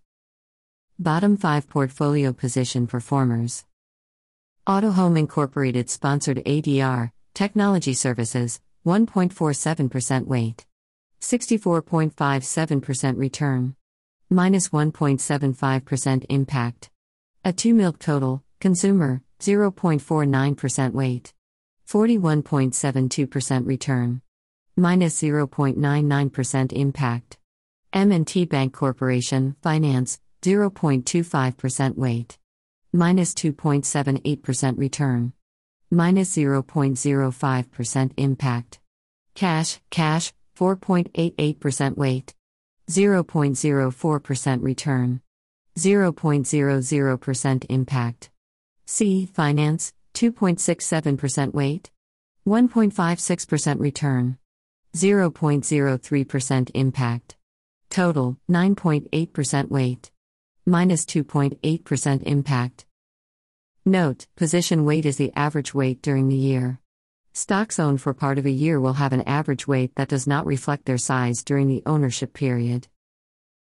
Bottom 0.98 1.36
5 1.36 1.68
portfolio 1.68 2.32
position 2.32 2.86
performers. 2.86 3.64
Autohome 4.66 5.18
Incorporated 5.18 5.90
sponsored 5.90 6.38
ADR, 6.46 7.10
Technology 7.34 7.92
Services, 7.92 8.60
1.47% 8.86 10.26
weight. 10.26 10.66
64.57% 11.20 13.18
return. 13.18 13.74
Minus 14.30 14.68
1.75% 14.68 16.26
impact. 16.28 16.90
A 17.44 17.52
2 17.52 17.74
milk 17.74 17.98
total, 17.98 18.42
consumer, 18.60 19.22
0.49% 19.40 20.92
weight. 20.92 21.34
41.72% 21.88 23.66
return. 23.66 24.22
Minus 24.76 25.20
0.99% 25.20 26.72
impact. 26.72 27.38
M&T 27.94 28.44
Bank 28.46 28.74
Corporation, 28.74 29.54
Finance, 29.62 30.18
0.25% 30.42 31.94
weight. 31.96 32.38
Minus 32.92 33.32
2.78% 33.34 34.76
return. 34.76 35.32
Minus 35.92 36.36
0.05% 36.36 38.10
impact. 38.16 38.80
Cash, 39.34 39.78
cash, 39.90 40.32
4.88% 40.58 41.96
weight. 41.96 42.34
0.04% 42.90 44.62
return. 44.62 45.20
0.00% 45.78 47.66
impact. 47.68 48.30
C. 48.86 49.26
Finance, 49.26 49.92
2.67% 50.14 51.54
weight. 51.54 51.92
1.56% 52.44 53.78
return. 53.78 54.38
0.03% 54.96 56.70
impact. 56.74 57.36
Total 57.94 58.36
9.8% 58.50 59.70
weight. 59.70 60.10
Minus 60.66 61.04
2.8% 61.04 62.22
impact. 62.24 62.86
Note 63.86 64.26
Position 64.34 64.84
weight 64.84 65.06
is 65.06 65.16
the 65.16 65.32
average 65.36 65.74
weight 65.74 66.02
during 66.02 66.26
the 66.26 66.34
year. 66.34 66.80
Stocks 67.34 67.78
owned 67.78 68.00
for 68.00 68.12
part 68.12 68.36
of 68.36 68.46
a 68.46 68.50
year 68.50 68.80
will 68.80 68.94
have 68.94 69.12
an 69.12 69.22
average 69.28 69.68
weight 69.68 69.94
that 69.94 70.08
does 70.08 70.26
not 70.26 70.44
reflect 70.44 70.86
their 70.86 70.98
size 70.98 71.44
during 71.44 71.68
the 71.68 71.84
ownership 71.86 72.32
period. 72.32 72.88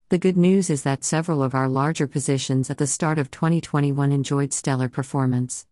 The 0.08 0.18
good 0.18 0.38
news 0.38 0.70
is 0.70 0.84
that 0.84 1.04
several 1.04 1.44
of 1.44 1.54
our 1.54 1.68
larger 1.68 2.08
positions 2.08 2.70
at 2.70 2.78
the 2.78 2.88
start 2.88 3.20
of 3.20 3.32
2021 3.32 4.14
enjoyed 4.14 4.54
stellar 4.54 4.88
performance. 4.88 5.68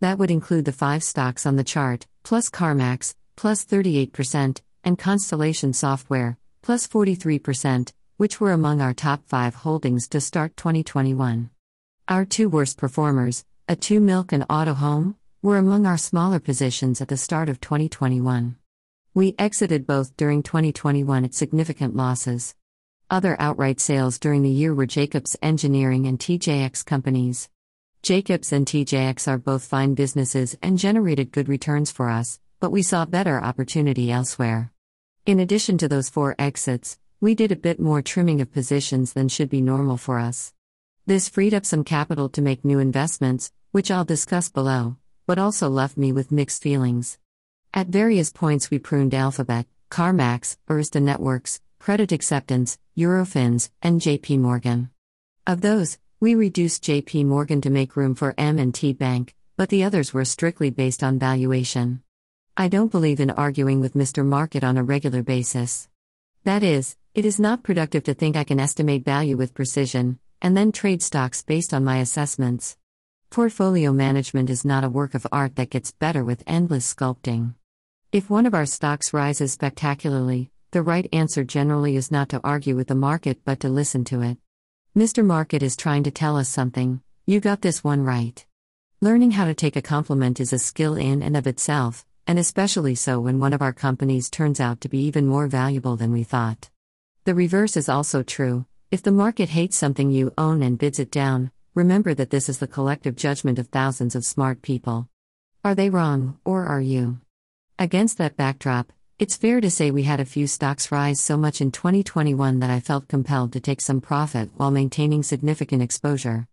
That 0.00 0.18
would 0.18 0.32
include 0.32 0.64
the 0.64 0.72
five 0.72 1.04
stocks 1.04 1.46
on 1.46 1.54
the 1.54 1.62
chart, 1.62 2.08
plus 2.24 2.50
CarMax, 2.50 3.14
plus 3.36 3.64
38%, 3.64 4.62
and 4.82 4.98
Constellation 4.98 5.72
Software, 5.72 6.38
plus 6.64 6.88
43%, 6.88 7.92
which 8.16 8.40
were 8.40 8.50
among 8.50 8.80
our 8.80 8.94
top 8.94 9.22
five 9.26 9.54
holdings 9.54 10.08
to 10.08 10.18
start 10.18 10.56
2021. 10.56 11.50
Our 12.08 12.24
two 12.24 12.48
worst 12.48 12.78
performers, 12.78 13.44
a 13.68 13.76
2 13.76 14.00
Milk 14.00 14.32
and 14.32 14.48
Autohome, 14.48 15.16
were 15.42 15.58
among 15.58 15.84
our 15.84 15.98
smaller 15.98 16.40
positions 16.40 17.02
at 17.02 17.08
the 17.08 17.18
start 17.18 17.50
of 17.50 17.60
2021. 17.60 18.56
We 19.12 19.34
exited 19.38 19.86
both 19.86 20.16
during 20.16 20.42
2021 20.42 21.26
at 21.26 21.34
significant 21.34 21.94
losses. 21.94 22.54
Other 23.10 23.36
outright 23.38 23.78
sales 23.78 24.18
during 24.18 24.42
the 24.42 24.48
year 24.48 24.74
were 24.74 24.86
Jacobs 24.86 25.36
Engineering 25.42 26.06
and 26.06 26.18
TJX 26.18 26.82
companies. 26.86 27.50
Jacobs 28.02 28.54
and 28.54 28.66
TJX 28.66 29.28
are 29.28 29.38
both 29.38 29.66
fine 29.66 29.94
businesses 29.94 30.56
and 30.62 30.78
generated 30.78 31.30
good 31.30 31.50
returns 31.50 31.90
for 31.90 32.08
us, 32.08 32.40
but 32.58 32.72
we 32.72 32.82
saw 32.82 33.04
better 33.04 33.38
opportunity 33.38 34.10
elsewhere. 34.10 34.73
In 35.26 35.40
addition 35.40 35.78
to 35.78 35.88
those 35.88 36.10
four 36.10 36.34
exits, 36.38 36.98
we 37.18 37.34
did 37.34 37.50
a 37.50 37.56
bit 37.56 37.80
more 37.80 38.02
trimming 38.02 38.42
of 38.42 38.52
positions 38.52 39.14
than 39.14 39.30
should 39.30 39.48
be 39.48 39.62
normal 39.62 39.96
for 39.96 40.18
us. 40.18 40.52
This 41.06 41.30
freed 41.30 41.54
up 41.54 41.64
some 41.64 41.82
capital 41.82 42.28
to 42.28 42.42
make 42.42 42.62
new 42.62 42.78
investments, 42.78 43.50
which 43.72 43.90
I'll 43.90 44.04
discuss 44.04 44.50
below, 44.50 44.98
but 45.26 45.38
also 45.38 45.70
left 45.70 45.96
me 45.96 46.12
with 46.12 46.30
mixed 46.30 46.62
feelings. 46.62 47.18
At 47.72 47.86
various 47.86 48.30
points, 48.30 48.70
we 48.70 48.78
pruned 48.78 49.14
Alphabet, 49.14 49.66
CarMax, 49.90 50.58
Arista 50.68 51.00
Networks, 51.00 51.58
Credit 51.78 52.12
Acceptance, 52.12 52.78
Eurofins, 52.94 53.70
and 53.80 54.02
JP 54.02 54.40
Morgan. 54.40 54.90
Of 55.46 55.62
those, 55.62 55.96
we 56.20 56.34
reduced 56.34 56.84
JP 56.84 57.24
Morgan 57.24 57.62
to 57.62 57.70
make 57.70 57.96
room 57.96 58.14
for 58.14 58.34
M&T 58.36 58.92
Bank, 58.92 59.34
but 59.56 59.70
the 59.70 59.84
others 59.84 60.12
were 60.12 60.26
strictly 60.26 60.68
based 60.68 61.02
on 61.02 61.18
valuation. 61.18 62.02
I 62.56 62.68
don't 62.68 62.92
believe 62.92 63.18
in 63.18 63.32
arguing 63.32 63.80
with 63.80 63.94
Mr. 63.94 64.24
Market 64.24 64.62
on 64.62 64.76
a 64.76 64.84
regular 64.84 65.24
basis. 65.24 65.88
That 66.44 66.62
is, 66.62 66.96
it 67.12 67.24
is 67.24 67.40
not 67.40 67.64
productive 67.64 68.04
to 68.04 68.14
think 68.14 68.36
I 68.36 68.44
can 68.44 68.60
estimate 68.60 69.04
value 69.04 69.36
with 69.36 69.54
precision, 69.54 70.20
and 70.40 70.56
then 70.56 70.70
trade 70.70 71.02
stocks 71.02 71.42
based 71.42 71.74
on 71.74 71.82
my 71.82 71.98
assessments. 71.98 72.76
Portfolio 73.28 73.92
management 73.92 74.50
is 74.50 74.64
not 74.64 74.84
a 74.84 74.88
work 74.88 75.14
of 75.14 75.26
art 75.32 75.56
that 75.56 75.70
gets 75.70 75.90
better 75.90 76.22
with 76.22 76.44
endless 76.46 76.94
sculpting. 76.94 77.54
If 78.12 78.30
one 78.30 78.46
of 78.46 78.54
our 78.54 78.66
stocks 78.66 79.12
rises 79.12 79.50
spectacularly, 79.50 80.52
the 80.70 80.82
right 80.82 81.08
answer 81.12 81.42
generally 81.42 81.96
is 81.96 82.12
not 82.12 82.28
to 82.28 82.40
argue 82.44 82.76
with 82.76 82.86
the 82.86 82.94
market 82.94 83.40
but 83.44 83.58
to 83.60 83.68
listen 83.68 84.04
to 84.04 84.22
it. 84.22 84.38
Mr. 84.96 85.24
Market 85.24 85.64
is 85.64 85.74
trying 85.74 86.04
to 86.04 86.12
tell 86.12 86.36
us 86.36 86.48
something, 86.48 87.02
you 87.26 87.40
got 87.40 87.62
this 87.62 87.82
one 87.82 88.04
right. 88.04 88.46
Learning 89.00 89.32
how 89.32 89.44
to 89.44 89.54
take 89.54 89.74
a 89.74 89.82
compliment 89.82 90.38
is 90.38 90.52
a 90.52 90.58
skill 90.60 90.94
in 90.94 91.20
and 91.20 91.36
of 91.36 91.48
itself, 91.48 92.06
and 92.26 92.38
especially 92.38 92.94
so 92.94 93.20
when 93.20 93.38
one 93.38 93.52
of 93.52 93.62
our 93.62 93.72
companies 93.72 94.30
turns 94.30 94.60
out 94.60 94.80
to 94.80 94.88
be 94.88 94.98
even 94.98 95.26
more 95.26 95.46
valuable 95.46 95.96
than 95.96 96.12
we 96.12 96.22
thought. 96.22 96.70
The 97.24 97.34
reverse 97.34 97.76
is 97.76 97.88
also 97.88 98.22
true. 98.22 98.66
If 98.90 99.02
the 99.02 99.12
market 99.12 99.48
hates 99.48 99.76
something 99.76 100.10
you 100.10 100.32
own 100.38 100.62
and 100.62 100.78
bids 100.78 100.98
it 100.98 101.10
down, 101.10 101.50
remember 101.74 102.14
that 102.14 102.30
this 102.30 102.48
is 102.48 102.58
the 102.58 102.66
collective 102.66 103.16
judgment 103.16 103.58
of 103.58 103.68
thousands 103.68 104.14
of 104.14 104.24
smart 104.24 104.62
people. 104.62 105.08
Are 105.64 105.74
they 105.74 105.90
wrong, 105.90 106.38
or 106.44 106.64
are 106.66 106.80
you? 106.80 107.20
Against 107.78 108.18
that 108.18 108.36
backdrop, 108.36 108.92
it's 109.18 109.36
fair 109.36 109.60
to 109.60 109.70
say 109.70 109.90
we 109.90 110.02
had 110.02 110.20
a 110.20 110.24
few 110.24 110.46
stocks 110.46 110.92
rise 110.92 111.20
so 111.20 111.36
much 111.36 111.60
in 111.60 111.72
2021 111.72 112.58
that 112.60 112.70
I 112.70 112.80
felt 112.80 113.08
compelled 113.08 113.52
to 113.52 113.60
take 113.60 113.80
some 113.80 114.00
profit 114.00 114.50
while 114.56 114.70
maintaining 114.70 115.22
significant 115.22 115.82
exposure. 115.82 116.46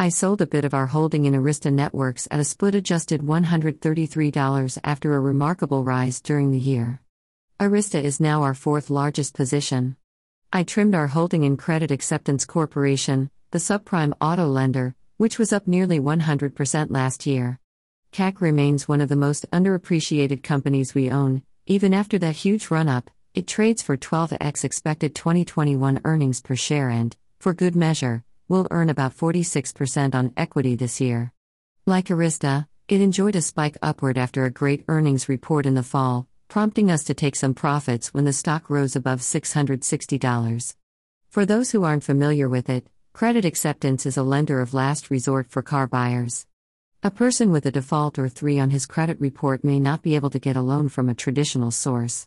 I 0.00 0.08
sold 0.08 0.40
a 0.40 0.46
bit 0.46 0.64
of 0.64 0.72
our 0.72 0.86
holding 0.86 1.26
in 1.26 1.34
Arista 1.34 1.70
Networks 1.70 2.26
at 2.30 2.40
a 2.40 2.44
split 2.44 2.74
adjusted 2.74 3.20
$133 3.20 4.78
after 4.82 5.14
a 5.14 5.20
remarkable 5.20 5.84
rise 5.84 6.22
during 6.22 6.52
the 6.52 6.58
year. 6.58 7.02
Arista 7.60 8.02
is 8.02 8.18
now 8.18 8.42
our 8.42 8.54
fourth 8.54 8.88
largest 8.88 9.34
position. 9.34 9.96
I 10.54 10.62
trimmed 10.62 10.94
our 10.94 11.08
holding 11.08 11.44
in 11.44 11.58
Credit 11.58 11.90
Acceptance 11.90 12.46
Corporation, 12.46 13.30
the 13.50 13.58
subprime 13.58 14.14
auto 14.22 14.46
lender, 14.46 14.94
which 15.18 15.38
was 15.38 15.52
up 15.52 15.68
nearly 15.68 16.00
100% 16.00 16.86
last 16.90 17.26
year. 17.26 17.60
CAC 18.10 18.40
remains 18.40 18.88
one 18.88 19.02
of 19.02 19.10
the 19.10 19.16
most 19.16 19.50
underappreciated 19.50 20.42
companies 20.42 20.94
we 20.94 21.10
own, 21.10 21.42
even 21.66 21.92
after 21.92 22.18
that 22.20 22.36
huge 22.36 22.70
run 22.70 22.88
up, 22.88 23.10
it 23.34 23.46
trades 23.46 23.82
for 23.82 23.98
12x 23.98 24.64
expected 24.64 25.14
2021 25.14 26.00
earnings 26.06 26.40
per 26.40 26.56
share 26.56 26.88
and, 26.88 27.18
for 27.38 27.52
good 27.52 27.76
measure, 27.76 28.24
will 28.50 28.66
earn 28.72 28.90
about 28.90 29.16
46% 29.16 30.12
on 30.12 30.32
equity 30.36 30.74
this 30.74 31.00
year. 31.00 31.32
Like 31.86 32.06
Arista, 32.06 32.66
it 32.88 33.00
enjoyed 33.00 33.36
a 33.36 33.40
spike 33.40 33.76
upward 33.80 34.18
after 34.18 34.44
a 34.44 34.50
great 34.50 34.84
earnings 34.88 35.28
report 35.28 35.66
in 35.66 35.74
the 35.74 35.84
fall, 35.84 36.26
prompting 36.48 36.90
us 36.90 37.04
to 37.04 37.14
take 37.14 37.36
some 37.36 37.54
profits 37.54 38.12
when 38.12 38.24
the 38.24 38.32
stock 38.32 38.68
rose 38.68 38.96
above 38.96 39.20
$660. 39.20 40.74
For 41.28 41.46
those 41.46 41.70
who 41.70 41.84
aren't 41.84 42.02
familiar 42.02 42.48
with 42.48 42.68
it, 42.68 42.88
Credit 43.12 43.44
Acceptance 43.44 44.04
is 44.04 44.16
a 44.16 44.24
lender 44.24 44.60
of 44.60 44.74
last 44.74 45.10
resort 45.10 45.48
for 45.48 45.62
car 45.62 45.86
buyers. 45.86 46.44
A 47.04 47.10
person 47.12 47.52
with 47.52 47.66
a 47.66 47.70
default 47.70 48.18
or 48.18 48.28
3 48.28 48.58
on 48.58 48.70
his 48.70 48.84
credit 48.84 49.20
report 49.20 49.62
may 49.62 49.78
not 49.78 50.02
be 50.02 50.16
able 50.16 50.30
to 50.30 50.40
get 50.40 50.56
a 50.56 50.60
loan 50.60 50.88
from 50.88 51.08
a 51.08 51.14
traditional 51.14 51.70
source. 51.70 52.26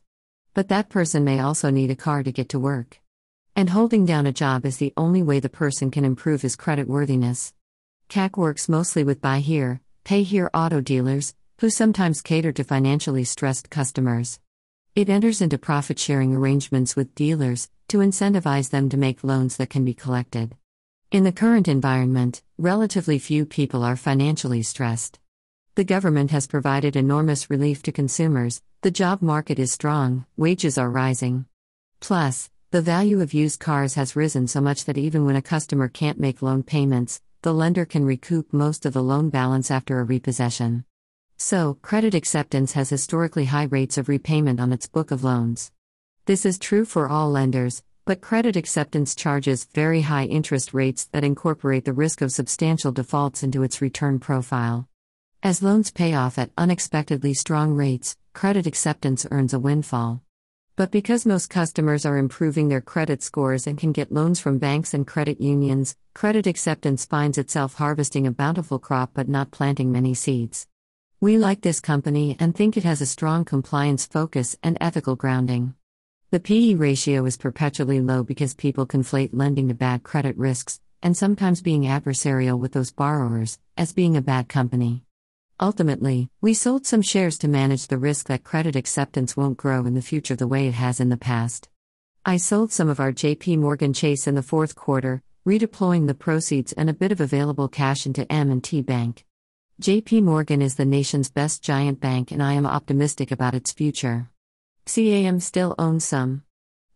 But 0.53 0.69
that 0.69 0.87
person 0.87 1.25
may 1.25 1.41
also 1.41 1.69
need 1.69 1.91
a 1.91 1.97
car 1.97 2.23
to 2.23 2.31
get 2.31 2.47
to 2.49 2.59
work. 2.59 3.02
And 3.55 3.69
holding 3.69 4.05
down 4.05 4.25
a 4.25 4.33
job 4.33 4.65
is 4.65 4.77
the 4.77 4.93
only 4.97 5.21
way 5.21 5.39
the 5.39 5.47
person 5.47 5.91
can 5.91 6.03
improve 6.03 6.41
his 6.41 6.55
credit 6.55 6.87
worthiness. 6.87 7.53
CAC 8.09 8.35
works 8.35 8.67
mostly 8.67 9.03
with 9.03 9.21
buy 9.21 9.39
here, 9.39 9.79
pay 10.03 10.23
here 10.23 10.49
auto 10.55 10.81
dealers, 10.81 11.35
who 11.59 11.69
sometimes 11.69 12.23
cater 12.23 12.51
to 12.51 12.63
financially 12.63 13.23
stressed 13.23 13.69
customers. 13.69 14.39
It 14.95 15.07
enters 15.07 15.39
into 15.39 15.59
profit 15.59 15.99
sharing 15.99 16.35
arrangements 16.35 16.95
with 16.95 17.13
dealers 17.13 17.69
to 17.89 17.99
incentivize 17.99 18.71
them 18.71 18.89
to 18.89 18.97
make 18.97 19.23
loans 19.23 19.57
that 19.57 19.69
can 19.69 19.85
be 19.85 19.93
collected. 19.93 20.55
In 21.11 21.23
the 21.23 21.31
current 21.31 21.67
environment, 21.67 22.41
relatively 22.57 23.19
few 23.19 23.45
people 23.45 23.83
are 23.83 23.95
financially 23.95 24.63
stressed. 24.63 25.19
The 25.75 25.83
government 25.83 26.31
has 26.31 26.47
provided 26.47 26.95
enormous 26.95 27.51
relief 27.51 27.83
to 27.83 27.91
consumers, 27.91 28.63
the 28.81 28.91
job 28.91 29.21
market 29.21 29.59
is 29.59 29.71
strong, 29.71 30.25
wages 30.37 30.77
are 30.77 30.89
rising. 30.89 31.45
Plus, 31.99 32.49
the 32.73 32.81
value 32.81 33.21
of 33.21 33.35
used 33.35 33.59
cars 33.59 33.93
has 33.93 34.15
risen 34.15 34.47
so 34.47 34.59
much 34.59 34.85
that 34.85 34.97
even 34.97 35.27
when 35.27 35.35
a 35.35 35.43
customer 35.43 35.87
can't 35.87 36.19
make 36.19 36.41
loan 36.41 36.63
payments, 36.63 37.21
the 37.43 37.53
lender 37.53 37.85
can 37.85 38.03
recoup 38.03 38.51
most 38.51 38.83
of 38.87 38.93
the 38.93 39.03
loan 39.03 39.29
balance 39.29 39.69
after 39.69 39.99
a 39.99 40.03
repossession. 40.03 40.83
So, 41.37 41.77
credit 41.83 42.15
acceptance 42.15 42.71
has 42.71 42.89
historically 42.89 43.45
high 43.45 43.65
rates 43.65 43.99
of 43.99 44.09
repayment 44.09 44.59
on 44.59 44.73
its 44.73 44.87
book 44.87 45.11
of 45.11 45.23
loans. 45.23 45.71
This 46.25 46.47
is 46.47 46.57
true 46.57 46.83
for 46.83 47.07
all 47.07 47.29
lenders, 47.29 47.83
but 48.05 48.21
credit 48.21 48.55
acceptance 48.55 49.13
charges 49.13 49.65
very 49.65 50.01
high 50.01 50.25
interest 50.25 50.73
rates 50.73 51.05
that 51.11 51.23
incorporate 51.23 51.85
the 51.85 51.93
risk 51.93 52.23
of 52.23 52.31
substantial 52.31 52.91
defaults 52.91 53.43
into 53.43 53.61
its 53.61 53.83
return 53.83 54.17
profile. 54.17 54.89
As 55.43 55.61
loans 55.61 55.91
pay 55.91 56.15
off 56.15 56.39
at 56.39 56.49
unexpectedly 56.57 57.35
strong 57.35 57.75
rates, 57.75 58.17
credit 58.33 58.65
acceptance 58.65 59.27
earns 59.29 59.53
a 59.53 59.59
windfall. 59.59 60.22
But 60.75 60.89
because 60.89 61.23
most 61.23 61.51
customers 61.51 62.03
are 62.03 62.17
improving 62.17 62.67
their 62.67 62.81
credit 62.81 63.21
scores 63.21 63.67
and 63.67 63.77
can 63.77 63.91
get 63.91 64.11
loans 64.11 64.39
from 64.39 64.57
banks 64.57 64.95
and 64.95 65.05
credit 65.05 65.39
unions, 65.39 65.95
credit 66.15 66.47
acceptance 66.47 67.05
finds 67.05 67.37
itself 67.37 67.75
harvesting 67.75 68.25
a 68.25 68.31
bountiful 68.31 68.79
crop 68.79 69.11
but 69.13 69.29
not 69.29 69.51
planting 69.51 69.91
many 69.91 70.15
seeds. 70.15 70.65
We 71.21 71.37
like 71.37 71.61
this 71.61 71.79
company 71.79 72.35
and 72.39 72.55
think 72.55 72.75
it 72.75 72.85
has 72.85 73.01
a 73.01 73.05
strong 73.05 73.45
compliance 73.45 74.07
focus 74.07 74.55
and 74.63 74.75
ethical 74.81 75.15
grounding. 75.15 75.75
The 76.31 76.39
PE 76.39 76.73
ratio 76.73 77.23
is 77.25 77.37
perpetually 77.37 78.01
low 78.01 78.23
because 78.23 78.55
people 78.55 78.87
conflate 78.87 79.29
lending 79.31 79.67
to 79.67 79.75
bad 79.75 80.01
credit 80.01 80.35
risks, 80.37 80.81
and 81.03 81.15
sometimes 81.15 81.61
being 81.61 81.83
adversarial 81.83 82.57
with 82.57 82.71
those 82.71 82.91
borrowers, 82.91 83.59
as 83.77 83.93
being 83.93 84.17
a 84.17 84.21
bad 84.21 84.49
company. 84.49 85.03
Ultimately, 85.63 86.27
we 86.41 86.53
sold 86.53 86.85
some 86.85 87.01
shares 87.01 87.37
to 87.37 87.47
manage 87.47 87.87
the 87.87 87.97
risk 87.97 88.27
that 88.27 88.43
credit 88.43 88.75
acceptance 88.75 89.37
won't 89.37 89.55
grow 89.55 89.85
in 89.85 89.93
the 89.93 90.01
future 90.01 90.35
the 90.35 90.45
way 90.45 90.67
it 90.67 90.73
has 90.73 90.99
in 90.99 91.07
the 91.07 91.15
past. 91.15 91.69
I 92.25 92.35
sold 92.35 92.73
some 92.73 92.89
of 92.89 92.99
our 92.99 93.13
JP 93.13 93.59
Morgan 93.59 93.93
Chase 93.93 94.27
in 94.27 94.35
the 94.35 94.43
fourth 94.43 94.75
quarter, 94.75 95.23
redeploying 95.47 96.07
the 96.07 96.15
proceeds 96.15 96.73
and 96.73 96.89
a 96.89 96.93
bit 96.93 97.13
of 97.13 97.21
available 97.21 97.69
cash 97.69 98.05
into 98.05 98.29
M&T 98.29 98.81
Bank. 98.81 99.23
JP 99.81 100.23
Morgan 100.23 100.61
is 100.61 100.75
the 100.75 100.83
nation's 100.83 101.31
best 101.31 101.63
giant 101.63 102.01
bank 102.01 102.31
and 102.31 102.43
I 102.43 102.51
am 102.55 102.65
optimistic 102.65 103.31
about 103.31 103.55
its 103.55 103.71
future. 103.71 104.29
CAM 104.85 105.39
still 105.39 105.75
owns 105.79 106.03
some. 106.03 106.43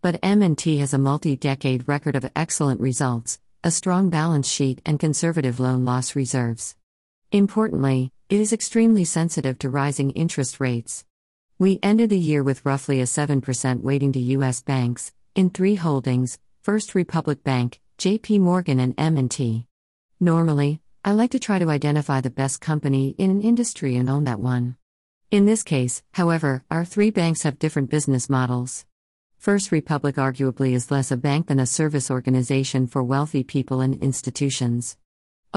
But 0.01 0.19
M&T 0.21 0.79
has 0.79 0.93
a 0.93 0.97
multi-decade 0.97 1.87
record 1.87 2.17
of 2.17 2.29
excellent 2.35 2.81
results, 2.81 3.39
a 3.63 3.71
strong 3.71 4.09
balance 4.09 4.49
sheet 4.49 4.81
and 4.85 4.99
conservative 4.99 5.61
loan 5.61 5.85
loss 5.85 6.17
reserves. 6.17 6.75
Importantly, 7.33 8.13
it 8.29 8.39
is 8.39 8.53
extremely 8.53 9.03
sensitive 9.03 9.59
to 9.59 9.69
rising 9.69 10.11
interest 10.11 10.61
rates. 10.61 11.03
We 11.59 11.77
ended 11.83 12.09
the 12.09 12.17
year 12.17 12.41
with 12.41 12.65
roughly 12.65 13.01
a 13.01 13.03
7% 13.03 13.81
weighting 13.81 14.13
to 14.13 14.19
US 14.19 14.61
banks 14.61 15.11
in 15.35 15.49
3 15.49 15.75
holdings: 15.75 16.39
First 16.61 16.95
Republic 16.95 17.43
Bank, 17.43 17.81
JP 17.97 18.39
Morgan 18.39 18.79
and 18.79 18.93
M&T. 18.97 19.65
Normally, 20.21 20.79
I 21.03 21.11
like 21.11 21.31
to 21.31 21.39
try 21.39 21.59
to 21.59 21.69
identify 21.69 22.21
the 22.21 22.29
best 22.29 22.61
company 22.61 23.13
in 23.17 23.29
an 23.29 23.41
industry 23.41 23.97
and 23.97 24.09
own 24.09 24.23
that 24.23 24.39
one. 24.39 24.77
In 25.29 25.45
this 25.45 25.63
case, 25.63 26.03
however, 26.13 26.63
our 26.71 26.85
three 26.85 27.09
banks 27.09 27.43
have 27.43 27.59
different 27.59 27.89
business 27.89 28.29
models. 28.29 28.85
First 29.37 29.73
Republic 29.73 30.15
arguably 30.15 30.71
is 30.71 30.91
less 30.91 31.11
a 31.11 31.17
bank 31.17 31.47
than 31.47 31.59
a 31.59 31.65
service 31.65 32.09
organization 32.09 32.87
for 32.87 33.03
wealthy 33.03 33.43
people 33.43 33.81
and 33.81 34.01
institutions. 34.01 34.95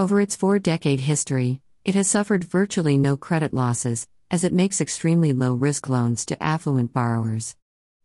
Over 0.01 0.19
its 0.23 0.35
four 0.35 0.59
decade 0.59 1.01
history, 1.01 1.61
it 1.85 1.95
has 1.95 2.09
suffered 2.09 2.45
virtually 2.45 2.97
no 2.97 3.19
credit 3.19 3.53
losses, 3.53 4.09
as 4.31 4.45
it 4.45 4.53
makes 4.55 4.81
extremely 4.81 5.35
low 5.35 5.53
risk 5.53 5.91
loans 5.91 6.25
to 6.25 6.43
affluent 6.43 6.95
borrowers. 6.95 7.55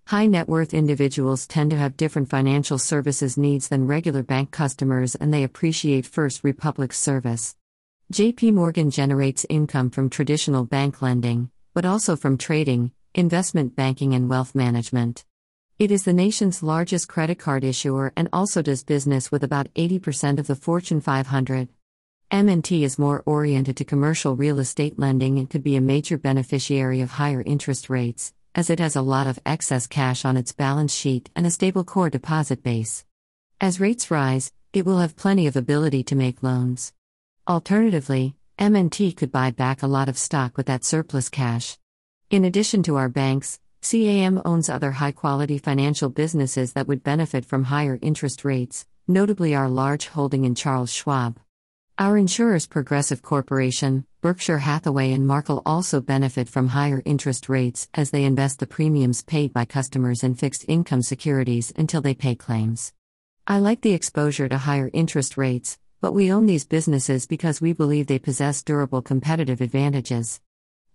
High 0.07 0.25
net 0.25 0.49
worth 0.49 0.73
individuals 0.73 1.47
tend 1.47 1.71
to 1.71 1.77
have 1.77 1.95
different 1.95 2.29
financial 2.29 2.77
services 2.77 3.37
needs 3.37 3.69
than 3.69 3.87
regular 3.87 4.23
bank 4.23 4.51
customers 4.51 5.15
and 5.15 5.33
they 5.33 5.45
appreciate 5.45 6.05
First 6.05 6.43
Republic's 6.43 6.99
service. 6.99 7.55
JP 8.11 8.55
Morgan 8.55 8.91
generates 8.91 9.45
income 9.47 9.89
from 9.89 10.09
traditional 10.09 10.65
bank 10.65 11.01
lending, 11.01 11.49
but 11.73 11.85
also 11.85 12.17
from 12.17 12.37
trading, 12.37 12.91
investment 13.13 13.73
banking, 13.73 14.13
and 14.13 14.29
wealth 14.29 14.53
management. 14.53 15.23
It 15.79 15.91
is 15.91 16.03
the 16.03 16.11
nation's 16.11 16.61
largest 16.61 17.07
credit 17.07 17.39
card 17.39 17.63
issuer 17.63 18.11
and 18.17 18.27
also 18.33 18.61
does 18.61 18.83
business 18.83 19.31
with 19.31 19.45
about 19.45 19.73
80% 19.75 20.39
of 20.39 20.47
the 20.47 20.57
Fortune 20.57 20.99
500. 20.99 21.69
M&T 22.35 22.83
is 22.83 22.99
more 22.99 23.23
oriented 23.25 23.77
to 23.77 23.85
commercial 23.85 24.35
real 24.35 24.59
estate 24.59 24.99
lending 24.99 25.39
and 25.39 25.49
could 25.49 25.63
be 25.63 25.77
a 25.77 25.81
major 25.81 26.17
beneficiary 26.17 26.99
of 26.99 27.11
higher 27.11 27.41
interest 27.41 27.89
rates, 27.89 28.33
as 28.53 28.69
it 28.69 28.77
has 28.77 28.97
a 28.97 29.01
lot 29.01 29.25
of 29.25 29.39
excess 29.45 29.87
cash 29.87 30.25
on 30.25 30.35
its 30.35 30.51
balance 30.51 30.93
sheet 30.93 31.29
and 31.33 31.47
a 31.47 31.49
stable 31.49 31.85
core 31.85 32.09
deposit 32.09 32.61
base. 32.61 33.05
As 33.61 33.79
rates 33.79 34.11
rise, 34.11 34.51
it 34.73 34.85
will 34.85 34.97
have 34.97 35.15
plenty 35.15 35.47
of 35.47 35.55
ability 35.55 36.03
to 36.03 36.15
make 36.17 36.43
loans. 36.43 36.91
Alternatively, 37.47 38.35
M&T 38.59 39.13
could 39.13 39.31
buy 39.31 39.51
back 39.51 39.81
a 39.81 39.87
lot 39.87 40.09
of 40.09 40.17
stock 40.17 40.57
with 40.57 40.65
that 40.65 40.83
surplus 40.83 41.29
cash. 41.29 41.77
In 42.29 42.43
addition 42.43 42.83
to 42.83 42.97
our 42.97 43.07
banks, 43.07 43.61
CAM 43.81 44.41
owns 44.43 44.67
other 44.67 44.91
high 44.91 45.13
quality 45.13 45.57
financial 45.57 46.09
businesses 46.09 46.73
that 46.73 46.87
would 46.89 47.01
benefit 47.01 47.45
from 47.45 47.63
higher 47.63 47.97
interest 48.01 48.43
rates, 48.43 48.85
notably 49.07 49.55
our 49.55 49.69
large 49.69 50.07
holding 50.07 50.43
in 50.43 50.53
Charles 50.53 50.91
Schwab. 50.91 51.39
Our 51.97 52.17
insurers 52.17 52.67
Progressive 52.67 53.21
Corporation, 53.21 54.05
Berkshire 54.19 54.57
Hathaway, 54.57 55.13
and 55.13 55.25
Markel 55.25 55.61
also 55.65 56.01
benefit 56.01 56.49
from 56.49 56.67
higher 56.67 57.01
interest 57.05 57.47
rates 57.47 57.87
as 57.93 58.11
they 58.11 58.25
invest 58.25 58.59
the 58.59 58.67
premiums 58.67 59.23
paid 59.23 59.53
by 59.53 59.63
customers 59.63 60.21
in 60.21 60.35
fixed 60.35 60.65
income 60.67 61.01
securities 61.01 61.71
until 61.77 62.01
they 62.01 62.13
pay 62.13 62.35
claims. 62.35 62.91
I 63.47 63.59
like 63.59 63.79
the 63.79 63.93
exposure 63.93 64.49
to 64.49 64.57
higher 64.57 64.89
interest 64.91 65.37
rates, 65.37 65.79
but 66.01 66.11
we 66.11 66.33
own 66.33 66.47
these 66.47 66.65
businesses 66.65 67.27
because 67.27 67.61
we 67.61 67.71
believe 67.71 68.07
they 68.07 68.19
possess 68.19 68.61
durable 68.61 69.01
competitive 69.01 69.61
advantages. 69.61 70.41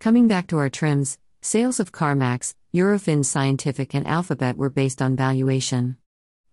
Coming 0.00 0.28
back 0.28 0.48
to 0.48 0.58
our 0.58 0.68
trims, 0.68 1.16
sales 1.40 1.80
of 1.80 1.92
CarMax, 1.92 2.54
Eurofins 2.74 3.24
Scientific, 3.24 3.94
and 3.94 4.06
Alphabet 4.06 4.58
were 4.58 4.68
based 4.68 5.00
on 5.00 5.16
valuation. 5.16 5.96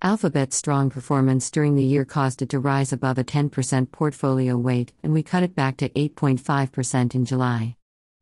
Alphabet's 0.03 0.55
strong 0.55 0.91
performance 0.91 1.49
during 1.49 1.73
the 1.73 1.83
year 1.83 2.05
caused 2.05 2.43
it 2.43 2.49
to 2.49 2.59
rise 2.59 2.93
above 2.93 3.17
a 3.17 3.23
10% 3.23 3.91
portfolio 3.91 4.55
weight, 4.55 4.93
and 5.01 5.11
we 5.11 5.23
cut 5.23 5.41
it 5.41 5.55
back 5.55 5.77
to 5.77 5.89
8.5% 5.89 7.15
in 7.15 7.25
July. 7.25 7.75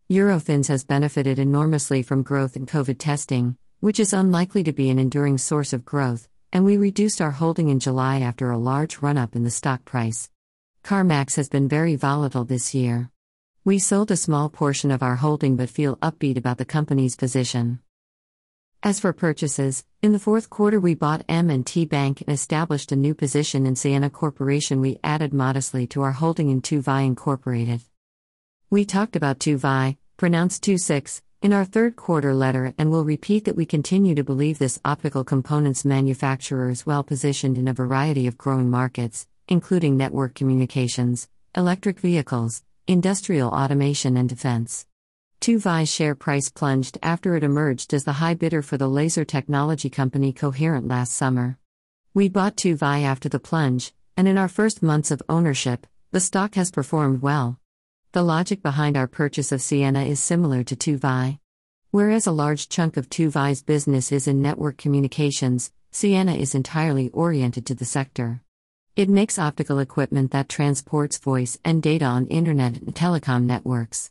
Eurofins 0.09 0.69
has 0.69 0.85
benefited 0.85 1.37
enormously 1.37 2.01
from 2.01 2.23
growth 2.23 2.55
in 2.55 2.65
COVID 2.65 2.95
testing, 2.97 3.57
which 3.81 3.99
is 3.99 4.13
unlikely 4.13 4.63
to 4.63 4.71
be 4.71 4.89
an 4.89 4.99
enduring 4.99 5.37
source 5.37 5.73
of 5.73 5.83
growth, 5.83 6.29
and 6.53 6.63
we 6.63 6.77
reduced 6.77 7.19
our 7.19 7.31
holding 7.31 7.67
in 7.67 7.81
July 7.81 8.21
after 8.21 8.51
a 8.51 8.57
large 8.57 8.99
run 8.99 9.17
up 9.17 9.35
in 9.35 9.43
the 9.43 9.51
stock 9.51 9.83
price. 9.83 10.29
CarMax 10.85 11.35
has 11.35 11.49
been 11.49 11.67
very 11.67 11.97
volatile 11.97 12.45
this 12.45 12.73
year. 12.73 13.11
We 13.65 13.79
sold 13.79 14.11
a 14.11 14.15
small 14.15 14.47
portion 14.47 14.91
of 14.91 15.03
our 15.03 15.17
holding 15.17 15.57
but 15.57 15.69
feel 15.69 15.97
upbeat 15.97 16.37
about 16.37 16.57
the 16.57 16.63
company's 16.63 17.17
position. 17.17 17.79
As 18.85 18.99
for 18.99 19.13
purchases, 19.13 19.83
in 20.03 20.11
the 20.11 20.19
fourth 20.19 20.51
quarter 20.51 20.79
we 20.79 20.93
bought 20.93 21.25
M&T 21.27 21.85
Bank 21.85 22.21
and 22.21 22.29
established 22.29 22.91
a 22.91 22.95
new 22.95 23.15
position 23.15 23.65
in 23.65 23.73
Ciena 23.73 24.11
Corporation. 24.11 24.79
We 24.79 24.99
added 25.03 25.33
modestly 25.33 25.87
to 25.87 26.03
our 26.03 26.11
holding 26.11 26.51
in 26.51 26.61
II-VI 26.71 27.01
Incorporated. 27.01 27.81
We 28.69 28.85
talked 28.85 29.15
about 29.15 29.45
II-VI, 29.47 29.97
pronounced 30.17 30.63
26, 30.65 31.23
in 31.41 31.51
our 31.51 31.65
third 31.65 31.95
quarter 31.95 32.35
letter 32.35 32.75
and 32.77 32.91
will 32.91 33.03
repeat 33.03 33.45
that 33.45 33.55
we 33.55 33.65
continue 33.65 34.13
to 34.13 34.23
believe 34.23 34.59
this 34.59 34.79
optical 34.85 35.23
components 35.23 35.83
manufacturer 35.83 36.69
is 36.69 36.85
well 36.85 37.01
positioned 37.01 37.57
in 37.57 37.67
a 37.67 37.73
variety 37.73 38.27
of 38.27 38.37
growing 38.37 38.69
markets, 38.69 39.25
including 39.47 39.97
network 39.97 40.35
communications, 40.35 41.27
electric 41.55 41.99
vehicles, 41.99 42.61
industrial 42.85 43.49
automation, 43.49 44.15
and 44.15 44.29
defense. 44.29 44.85
II-VI's 45.47 45.93
share 45.93 46.15
price 46.15 46.49
plunged 46.49 46.97
after 47.03 47.35
it 47.35 47.43
emerged 47.43 47.93
as 47.93 48.03
the 48.03 48.13
high 48.13 48.33
bidder 48.33 48.63
for 48.63 48.77
the 48.77 48.87
laser 48.87 49.23
technology 49.23 49.91
company 49.91 50.33
Coherent 50.33 50.87
last 50.87 51.13
summer. 51.13 51.59
We 52.15 52.29
bought 52.29 52.65
II-VI 52.65 53.01
after 53.01 53.29
the 53.29 53.39
plunge, 53.39 53.93
and 54.17 54.27
in 54.27 54.39
our 54.39 54.47
first 54.47 54.81
months 54.81 55.11
of 55.11 55.21
ownership, 55.29 55.85
the 56.11 56.19
stock 56.19 56.55
has 56.55 56.71
performed 56.71 57.21
well. 57.21 57.59
The 58.13 58.23
logic 58.23 58.63
behind 58.63 58.97
our 58.97 59.05
purchase 59.05 59.51
of 59.51 59.59
Ciena 59.59 60.07
is 60.07 60.19
similar 60.19 60.63
to 60.63 60.91
II-VI. 60.91 61.39
Whereas 61.91 62.25
a 62.25 62.31
large 62.31 62.67
chunk 62.67 62.97
of 62.97 63.07
II-VI's 63.07 63.61
business 63.61 64.11
is 64.11 64.27
in 64.27 64.41
network 64.41 64.77
communications, 64.77 65.71
Ciena 65.91 66.35
is 66.35 66.55
entirely 66.55 67.09
oriented 67.09 67.67
to 67.67 67.75
the 67.75 67.85
sector. 67.85 68.41
It 68.95 69.09
makes 69.09 69.37
optical 69.37 69.77
equipment 69.77 70.31
that 70.31 70.49
transports 70.49 71.19
voice 71.19 71.59
and 71.63 71.83
data 71.83 72.05
on 72.05 72.25
internet 72.27 72.77
and 72.77 72.95
telecom 72.95 73.43
networks. 73.43 74.09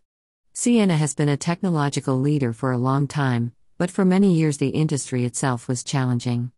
Ciena 0.55 0.97
has 0.97 1.17
been 1.17 1.29
a 1.29 1.37
technological 1.37 2.17
leader 2.17 2.53
for 2.53 2.71
a 2.71 2.79
long 2.79 3.09
time, 3.09 3.51
but 3.77 3.91
for 3.91 4.05
many 4.05 4.33
years 4.35 4.59
the 4.59 4.69
industry 4.69 5.25
itself 5.25 5.67
was 5.67 5.83
challenging. 5.83 6.53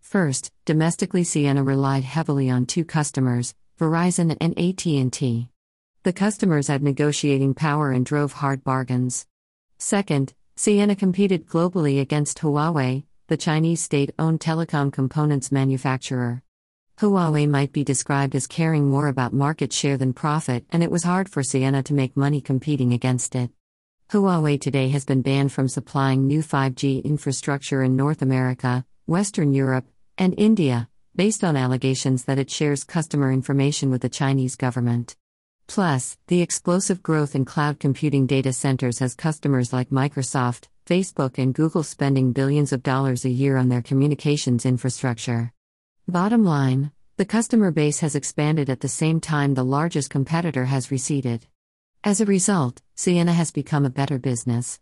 First, 0.00 0.52
domestically 0.64 1.24
Ciena 1.24 1.66
relied 1.66 2.04
heavily 2.04 2.48
on 2.48 2.64
two 2.64 2.84
customers, 2.84 3.54
Verizon 3.76 4.36
and 4.40 4.56
AT&T. 4.56 5.48
The 6.04 6.12
customers 6.12 6.68
had 6.68 6.80
negotiating 6.84 7.54
power 7.54 7.90
and 7.90 8.06
drove 8.06 8.34
hard 8.34 8.62
bargains. 8.62 9.26
Second, 9.78 10.32
Ciena 10.56 10.96
competed 10.96 11.46
globally 11.46 12.00
against 12.00 12.38
Huawei, 12.38 13.02
the 13.26 13.36
Chinese 13.36 13.80
state-owned 13.80 14.38
telecom 14.38 14.92
components 14.92 15.50
manufacturer. 15.50 16.44
Huawei 17.00 17.48
might 17.48 17.72
be 17.72 17.82
described 17.82 18.36
as 18.36 18.46
caring 18.46 18.90
more 18.90 19.08
about 19.08 19.32
market 19.32 19.72
share 19.72 19.96
than 19.96 20.12
profit, 20.12 20.66
and 20.68 20.82
it 20.82 20.90
was 20.90 21.02
hard 21.02 21.30
for 21.30 21.40
Ciena 21.42 21.82
to 21.84 21.94
make 21.94 22.14
money 22.14 22.42
competing 22.42 22.92
against 22.92 23.34
it. 23.34 23.50
Huawei 24.10 24.60
today 24.60 24.90
has 24.90 25.06
been 25.06 25.22
banned 25.22 25.50
from 25.50 25.66
supplying 25.66 26.26
new 26.26 26.42
5G 26.42 27.02
infrastructure 27.02 27.82
in 27.82 27.96
North 27.96 28.20
America, 28.20 28.84
Western 29.06 29.54
Europe, 29.54 29.86
and 30.18 30.34
India, 30.36 30.90
based 31.16 31.42
on 31.42 31.56
allegations 31.56 32.24
that 32.24 32.38
it 32.38 32.50
shares 32.50 32.84
customer 32.84 33.32
information 33.32 33.90
with 33.90 34.02
the 34.02 34.10
Chinese 34.10 34.54
government. 34.54 35.16
Plus, 35.68 36.18
the 36.26 36.42
explosive 36.42 37.02
growth 37.02 37.34
in 37.34 37.46
cloud 37.46 37.80
computing 37.80 38.26
data 38.26 38.52
centers 38.52 38.98
has 38.98 39.14
customers 39.14 39.72
like 39.72 39.88
Microsoft, 39.88 40.68
Facebook, 40.84 41.38
and 41.38 41.54
Google 41.54 41.82
spending 41.82 42.34
billions 42.34 42.74
of 42.74 42.82
dollars 42.82 43.24
a 43.24 43.30
year 43.30 43.56
on 43.56 43.70
their 43.70 43.80
communications 43.80 44.66
infrastructure. 44.66 45.54
Bottom 46.08 46.44
line 46.44 46.92
the 47.20 47.26
customer 47.26 47.70
base 47.70 48.00
has 48.00 48.14
expanded 48.14 48.70
at 48.70 48.80
the 48.80 48.88
same 48.88 49.20
time 49.20 49.52
the 49.52 49.62
largest 49.62 50.08
competitor 50.08 50.64
has 50.64 50.90
receded. 50.90 51.46
As 52.02 52.18
a 52.18 52.24
result, 52.24 52.80
Ciena 52.96 53.34
has 53.34 53.50
become 53.50 53.84
a 53.84 53.90
better 53.90 54.18
business. 54.18 54.80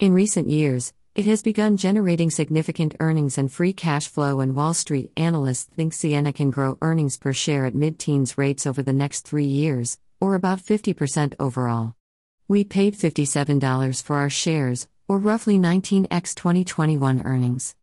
In 0.00 0.12
recent 0.12 0.50
years, 0.50 0.92
it 1.14 1.26
has 1.26 1.44
begun 1.44 1.76
generating 1.76 2.28
significant 2.28 2.96
earnings 2.98 3.38
and 3.38 3.52
free 3.52 3.72
cash 3.72 4.08
flow, 4.08 4.40
and 4.40 4.56
Wall 4.56 4.74
Street 4.74 5.12
analysts 5.16 5.62
think 5.76 5.92
Ciena 5.92 6.34
can 6.34 6.50
grow 6.50 6.76
earnings 6.82 7.16
per 7.16 7.32
share 7.32 7.66
at 7.66 7.76
mid 7.76 8.00
teens 8.00 8.36
rates 8.36 8.66
over 8.66 8.82
the 8.82 8.92
next 8.92 9.20
three 9.28 9.46
years, 9.46 9.96
or 10.20 10.34
about 10.34 10.58
50% 10.58 11.34
overall. 11.38 11.94
We 12.48 12.64
paid 12.64 12.98
$57 12.98 14.02
for 14.02 14.16
our 14.16 14.28
shares, 14.28 14.88
or 15.06 15.18
roughly 15.18 15.56
19x 15.56 16.34
2021 16.34 17.22
earnings. 17.24 17.76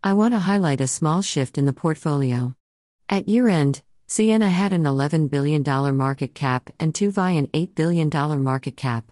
I 0.00 0.12
want 0.12 0.32
to 0.32 0.38
highlight 0.38 0.80
a 0.80 0.86
small 0.86 1.22
shift 1.22 1.58
in 1.58 1.66
the 1.66 1.72
portfolio. 1.72 2.54
At 3.08 3.28
year 3.28 3.48
end, 3.48 3.82
Ciena 4.06 4.48
had 4.48 4.72
an 4.72 4.84
$11 4.84 5.28
billion 5.28 5.64
market 5.96 6.36
cap 6.36 6.70
and 6.78 6.96
II-VI 7.02 7.30
an 7.30 7.46
$8 7.48 7.74
billion 7.74 8.08
market 8.44 8.76
cap. 8.76 9.10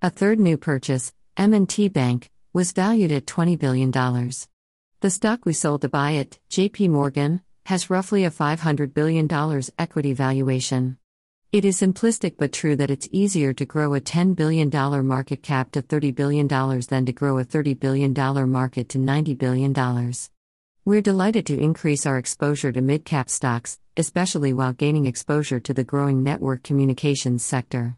A 0.00 0.08
third 0.08 0.38
new 0.38 0.56
purchase, 0.56 1.12
M&T 1.36 1.88
Bank, 1.88 2.30
was 2.52 2.70
valued 2.70 3.10
at 3.10 3.26
$20 3.26 3.58
billion. 3.58 3.90
The 3.90 5.10
stock 5.10 5.44
we 5.44 5.52
sold 5.52 5.82
to 5.82 5.88
buy 5.88 6.12
it, 6.12 6.38
JP 6.48 6.90
Morgan, 6.90 7.40
has 7.66 7.90
roughly 7.90 8.24
a 8.24 8.30
$500 8.30 8.94
billion 8.94 9.28
equity 9.78 10.12
valuation. 10.12 10.96
It 11.52 11.64
is 11.64 11.80
simplistic 11.80 12.36
but 12.38 12.52
true 12.52 12.76
that 12.76 12.92
it's 12.92 13.08
easier 13.10 13.52
to 13.54 13.64
grow 13.64 13.94
a 13.94 14.00
$10 14.00 14.36
billion 14.36 14.70
market 15.04 15.42
cap 15.42 15.72
to 15.72 15.82
$30 15.82 16.14
billion 16.14 16.46
than 16.46 17.04
to 17.06 17.12
grow 17.12 17.40
a 17.40 17.44
$30 17.44 17.80
billion 17.80 18.12
market 18.48 18.88
to 18.90 18.98
$90 18.98 19.36
billion. 19.36 20.12
We're 20.84 21.00
delighted 21.00 21.46
to 21.46 21.58
increase 21.58 22.06
our 22.06 22.18
exposure 22.18 22.70
to 22.70 22.80
mid 22.80 23.04
cap 23.04 23.28
stocks, 23.28 23.80
especially 23.96 24.52
while 24.52 24.72
gaining 24.72 25.06
exposure 25.06 25.58
to 25.58 25.74
the 25.74 25.82
growing 25.82 26.22
network 26.22 26.62
communications 26.62 27.44
sector. 27.44 27.96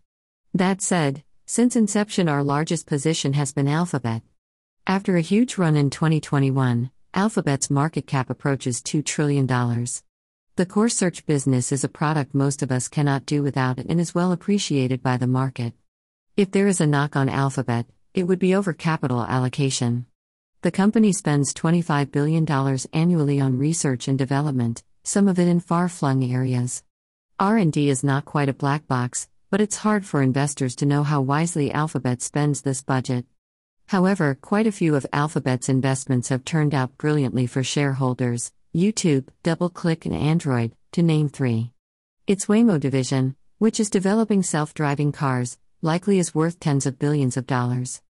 That 0.55 0.81
said, 0.81 1.23
since 1.45 1.77
inception, 1.77 2.31
our 2.31 2.43
largest 2.43 2.87
position 2.87 3.35
has 3.35 3.53
been 3.53 3.69
Alphabet. 3.69 4.23
After 4.87 5.19
a 5.19 5.21
huge 5.21 5.59
run 5.59 5.77
in 5.77 5.91
2021, 5.91 6.91
Alphabet's 7.13 7.69
market 7.69 8.07
cap 8.07 8.31
approaches 8.31 8.81
$2 8.81 9.05
trillion. 9.05 9.47
The 10.57 10.67
core 10.67 10.91
search 10.91 11.25
business 11.25 11.73
is 11.73 11.83
a 11.83 11.89
product 11.89 12.35
most 12.35 12.63
of 12.63 12.71
us 12.71 12.87
cannot 12.87 13.25
do 13.25 13.43
without 13.43 13.79
and 13.79 13.99
is 13.99 14.15
well 14.15 14.33
appreciated 14.33 15.03
by 15.03 15.17
the 15.17 15.27
market. 15.27 15.73
If 16.37 16.51
there 16.51 16.67
is 16.67 16.79
a 16.79 16.87
knock 16.87 17.17
on 17.17 17.31
Alphabet, 17.31 17.87
it 18.13 18.25
would 18.25 18.39
be 18.39 18.55
over 18.55 18.75
capital 18.75 19.23
allocation. 19.23 20.05
The 20.61 20.71
company 20.71 21.11
spends 21.15 21.55
$25 21.55 22.13
billion 22.13 22.47
annually 22.93 23.41
on 23.41 23.57
research 23.57 24.09
and 24.09 24.19
development, 24.19 24.83
some 25.03 25.27
of 25.27 25.39
it 25.39 25.49
in 25.49 25.59
far-flung 25.59 26.23
areas. 26.23 26.85
R&D 27.41 27.89
is 27.89 28.05
not 28.05 28.27
quite 28.27 28.51
a 28.51 28.53
black 28.53 28.87
box, 28.87 29.31
but 29.49 29.63
it's 29.63 29.79
hard 29.79 30.05
for 30.05 30.21
investors 30.21 30.77
to 30.77 30.87
know 30.87 31.03
how 31.03 31.23
wisely 31.23 31.73
Alphabet 31.73 32.21
spends 32.21 32.61
this 32.61 32.83
budget. 32.83 33.25
However, 33.87 34.35
quite 34.39 34.67
a 34.67 34.73
few 34.73 34.97
of 34.97 35.07
Alphabet's 35.15 35.71
investments 35.71 36.29
have 36.29 36.45
turned 36.45 36.75
out 36.75 36.99
brilliantly 36.99 37.47
for 37.47 37.65
shareholders, 37.65 38.53
YouTube, 38.75 39.29
DoubleClick, 39.45 40.07
and 40.07 40.15
Android, 40.15 40.73
to 40.93 41.03
name 41.03 41.29
three. 41.29 41.73
Its 42.27 42.47
Waymo 42.47 42.81
division, 42.81 43.37
which 43.59 43.79
is 43.79 43.91
developing 43.91 44.43
self 44.43 44.73
driving 44.73 45.13
cars, 45.13 45.59
likely 45.83 46.19
is 46.19 46.35
worth 46.35 46.59
tens 46.59 46.87
of 46.87 46.99
billions 46.99 47.37
of 47.37 47.47
dollars. 47.47 48.01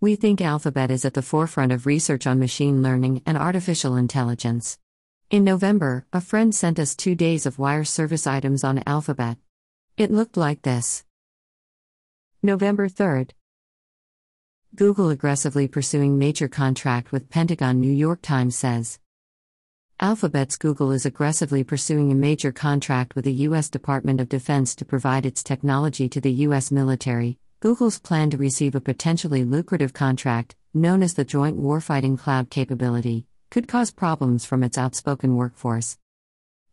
We 0.00 0.16
think 0.16 0.40
Alphabet 0.40 0.90
is 0.90 1.04
at 1.04 1.12
the 1.12 1.20
forefront 1.20 1.70
of 1.70 1.84
research 1.84 2.26
on 2.26 2.38
machine 2.38 2.82
learning 2.82 3.24
and 3.26 3.36
artificial 3.36 3.94
intelligence. 3.96 4.78
In 5.28 5.44
November, 5.44 6.06
a 6.14 6.22
friend 6.22 6.54
sent 6.54 6.78
us 6.78 6.94
two 6.94 7.14
days 7.14 7.44
of 7.44 7.58
wire 7.58 7.84
service 7.84 8.26
items 8.26 8.64
on 8.64 8.82
Alphabet. 8.86 9.36
It 9.98 10.10
looked 10.10 10.38
like 10.38 10.62
this 10.62 11.04
November 12.42 12.88
3rd. 12.88 13.32
Google 14.74 15.10
aggressively 15.10 15.68
pursuing 15.68 16.18
major 16.18 16.48
contract 16.48 17.12
with 17.12 17.28
Pentagon, 17.28 17.80
New 17.80 17.92
York 17.92 18.22
Times 18.22 18.56
says. 18.56 18.98
Alphabet's 19.98 20.58
Google 20.58 20.92
is 20.92 21.06
aggressively 21.06 21.64
pursuing 21.64 22.12
a 22.12 22.14
major 22.14 22.52
contract 22.52 23.14
with 23.14 23.24
the 23.24 23.32
U.S. 23.32 23.70
Department 23.70 24.20
of 24.20 24.28
Defense 24.28 24.74
to 24.74 24.84
provide 24.84 25.24
its 25.24 25.42
technology 25.42 26.06
to 26.10 26.20
the 26.20 26.32
U.S. 26.32 26.70
military. 26.70 27.38
Google's 27.60 27.98
plan 27.98 28.28
to 28.28 28.36
receive 28.36 28.74
a 28.74 28.80
potentially 28.80 29.42
lucrative 29.42 29.94
contract, 29.94 30.54
known 30.74 31.02
as 31.02 31.14
the 31.14 31.24
Joint 31.24 31.58
Warfighting 31.58 32.18
Cloud 32.18 32.50
Capability, 32.50 33.24
could 33.50 33.68
cause 33.68 33.90
problems 33.90 34.44
from 34.44 34.62
its 34.62 34.76
outspoken 34.76 35.34
workforce. 35.34 35.96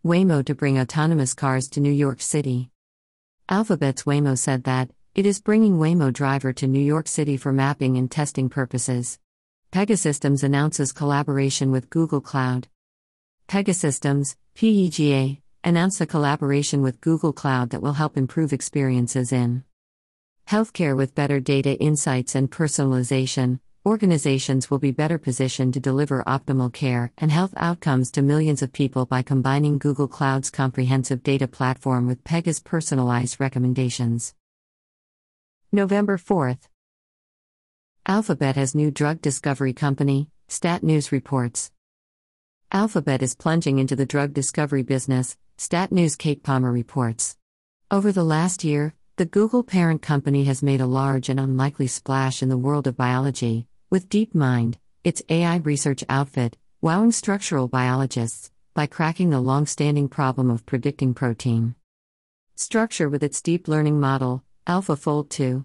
Waymo 0.03 0.43
to 0.43 0.53
bring 0.53 0.77
autonomous 0.77 1.33
cars 1.33 1.69
to 1.69 1.79
New 1.79 1.93
York 1.93 2.19
City. 2.19 2.71
Alphabet's 3.47 4.03
Waymo 4.03 4.37
said 4.37 4.65
that 4.65 4.89
it 5.15 5.25
is 5.25 5.39
bringing 5.39 5.77
Waymo 5.77 6.11
Driver 6.11 6.51
to 6.51 6.67
New 6.67 6.81
York 6.81 7.07
City 7.07 7.37
for 7.37 7.53
mapping 7.53 7.95
and 7.95 8.11
testing 8.11 8.49
purposes. 8.49 9.17
Pegasystems 9.71 10.43
announces 10.43 10.91
collaboration 10.91 11.71
with 11.71 11.89
Google 11.89 12.19
Cloud. 12.19 12.67
Pegasystems, 13.47 14.35
PEGA, 14.55 15.41
announced 15.63 16.01
a 16.01 16.05
collaboration 16.05 16.81
with 16.81 17.01
Google 17.01 17.33
Cloud 17.33 17.69
that 17.69 17.81
will 17.81 17.93
help 17.93 18.17
improve 18.17 18.53
experiences 18.53 19.31
in 19.31 19.63
Healthcare 20.47 20.95
with 20.95 21.15
better 21.15 21.39
data 21.39 21.79
insights 21.79 22.35
and 22.35 22.51
personalization, 22.51 23.59
organizations 23.85 24.69
will 24.69 24.77
be 24.77 24.91
better 24.91 25.17
positioned 25.17 25.73
to 25.73 25.79
deliver 25.79 26.23
optimal 26.25 26.71
care 26.71 27.11
and 27.17 27.31
health 27.31 27.53
outcomes 27.57 28.11
to 28.11 28.21
millions 28.21 28.61
of 28.61 28.73
people 28.73 29.05
by 29.05 29.21
combining 29.21 29.77
Google 29.77 30.07
Cloud's 30.07 30.49
comprehensive 30.49 31.23
data 31.23 31.47
platform 31.47 32.07
with 32.07 32.23
Pega's 32.23 32.59
personalized 32.59 33.39
recommendations. 33.39 34.35
November 35.71 36.17
4th. 36.17 36.67
Alphabet 38.05 38.55
has 38.57 38.75
new 38.75 38.91
drug 38.91 39.21
discovery 39.21 39.73
company, 39.73 40.29
Stat 40.49 40.83
News 40.83 41.11
reports. 41.11 41.71
Alphabet 42.75 43.21
is 43.21 43.35
plunging 43.35 43.77
into 43.77 43.95
the 43.95 44.03
drug 44.03 44.33
discovery 44.33 44.81
business, 44.81 45.37
Stat 45.59 45.91
News 45.91 46.15
Kate 46.15 46.41
Palmer 46.41 46.71
reports. 46.71 47.37
Over 47.91 48.11
the 48.11 48.23
last 48.23 48.63
year, 48.63 48.95
the 49.17 49.27
Google 49.27 49.61
parent 49.61 50.01
company 50.01 50.45
has 50.45 50.63
made 50.63 50.81
a 50.81 50.87
large 50.87 51.29
and 51.29 51.39
unlikely 51.39 51.85
splash 51.85 52.41
in 52.41 52.49
the 52.49 52.57
world 52.57 52.87
of 52.87 52.97
biology, 52.97 53.67
with 53.91 54.09
DeepMind, 54.09 54.77
its 55.03 55.21
AI 55.29 55.57
research 55.57 56.03
outfit, 56.09 56.57
wowing 56.81 57.11
structural 57.11 57.67
biologists 57.67 58.49
by 58.73 58.87
cracking 58.87 59.29
the 59.29 59.39
long 59.39 59.67
standing 59.67 60.09
problem 60.09 60.49
of 60.49 60.65
predicting 60.65 61.13
protein 61.13 61.75
structure 62.55 63.07
with 63.07 63.21
its 63.21 63.39
deep 63.43 63.67
learning 63.67 63.99
model, 63.99 64.43
AlphaFold 64.65 65.29
2. 65.29 65.63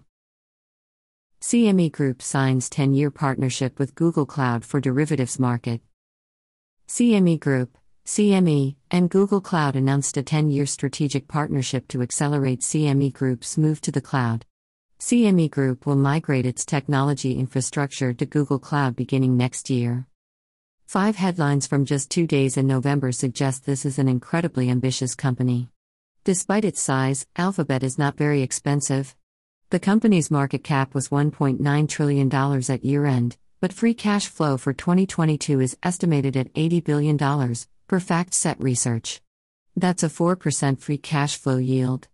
CME 1.41 1.91
Group 1.91 2.21
signs 2.21 2.69
10 2.69 2.93
year 2.93 3.09
partnership 3.09 3.79
with 3.79 3.95
Google 3.95 4.27
Cloud 4.27 4.63
for 4.63 4.79
derivatives 4.79 5.39
market. 5.39 5.81
CME 6.89 7.39
Group, 7.39 7.77
CME, 8.07 8.75
and 8.89 9.11
Google 9.11 9.41
Cloud 9.41 9.75
announced 9.75 10.17
a 10.17 10.23
10 10.23 10.49
year 10.49 10.65
strategic 10.65 11.27
partnership 11.27 11.87
to 11.89 12.01
accelerate 12.01 12.61
CME 12.61 13.13
Group's 13.13 13.59
move 13.59 13.79
to 13.81 13.91
the 13.91 14.01
cloud. 14.01 14.43
CME 14.99 15.51
Group 15.51 15.85
will 15.85 15.95
migrate 15.95 16.47
its 16.47 16.65
technology 16.65 17.37
infrastructure 17.37 18.11
to 18.13 18.25
Google 18.25 18.57
Cloud 18.57 18.95
beginning 18.95 19.37
next 19.37 19.69
year. 19.69 20.07
Five 20.87 21.15
headlines 21.15 21.67
from 21.67 21.85
just 21.85 22.09
two 22.09 22.25
days 22.25 22.57
in 22.57 22.65
November 22.65 23.11
suggest 23.11 23.67
this 23.67 23.85
is 23.85 23.99
an 23.99 24.07
incredibly 24.07 24.67
ambitious 24.67 25.13
company. 25.13 25.69
Despite 26.23 26.65
its 26.65 26.81
size, 26.81 27.27
Alphabet 27.35 27.83
is 27.83 27.99
not 27.99 28.17
very 28.17 28.41
expensive. 28.41 29.15
The 29.69 29.79
company's 29.79 30.31
market 30.31 30.63
cap 30.63 30.95
was 30.95 31.09
$1.9 31.09 31.87
trillion 31.87 32.33
at 32.33 32.83
year 32.83 33.05
end, 33.05 33.37
but 33.61 33.73
free 33.73 33.93
cash 33.93 34.27
flow 34.27 34.57
for 34.57 34.71
2022 34.71 35.59
is 35.59 35.77
estimated 35.83 36.37
at 36.37 36.53
$80 36.53 36.83
billion, 36.83 37.17
per 37.17 37.99
FactSet 37.99 38.55
Research. 38.59 39.21
That's 39.75 40.03
a 40.03 40.09
4% 40.09 40.79
free 40.79 40.97
cash 40.97 41.37
flow 41.37 41.57
yield. 41.57 42.07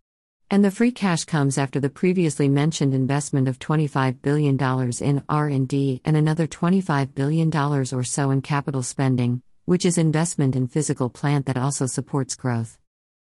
And 0.50 0.64
the 0.64 0.72
free 0.72 0.92
cash 0.92 1.26
comes 1.26 1.58
after 1.58 1.80
the 1.80 1.90
previously 1.90 2.48
mentioned 2.48 2.94
investment 2.94 3.48
of 3.48 3.60
$25 3.60 4.22
billion 4.22 4.58
in 5.02 5.24
R&D 5.28 6.02
and 6.06 6.18
another 6.18 6.48
$25 6.48 7.16
billion 7.16 7.56
or 7.56 8.04
so 8.04 8.32
in 8.32 8.42
capital 8.42 8.84
spending, 8.84 9.42
which 9.66 9.86
is 9.86 9.98
investment 9.98 10.56
in 10.56 10.68
physical 10.68 11.10
plant 11.10 11.46
that 11.48 11.58
also 11.58 11.86
supports 11.86 12.36
growth. 12.36 12.78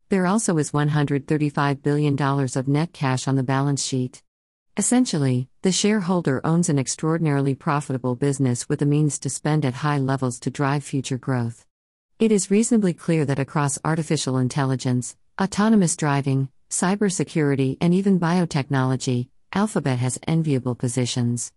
There 0.10 0.26
also 0.26 0.58
is 0.58 0.72
$135 0.72 1.84
billion 1.84 2.22
of 2.22 2.68
net 2.68 2.94
cash 2.94 3.28
on 3.28 3.36
the 3.36 3.44
balance 3.44 3.86
sheet. 3.86 4.24
Essentially, 4.80 5.50
the 5.62 5.74
shareholder 5.74 6.40
owns 6.46 6.70
an 6.70 6.80
extraordinarily 6.80 7.54
profitable 7.54 8.16
business 8.16 8.70
with 8.70 8.80
the 8.80 8.86
means 8.86 9.20
to 9.20 9.30
spend 9.30 9.66
at 9.66 9.74
high 9.74 9.98
levels 9.98 10.40
to 10.40 10.50
drive 10.50 10.86
future 10.86 11.18
growth. 11.18 11.66
It 12.18 12.32
is 12.32 12.50
reasonably 12.50 12.94
clear 12.94 13.26
that 13.26 13.40
across 13.40 13.78
artificial 13.84 14.38
intelligence, 14.38 15.18
autonomous 15.38 15.98
driving, 15.98 16.48
cybersecurity, 16.70 17.76
and 17.82 17.94
even 17.94 18.22
biotechnology, 18.22 19.28
Alphabet 19.52 20.00
has 20.00 20.18
enviable 20.26 20.76
positions. 20.76 21.52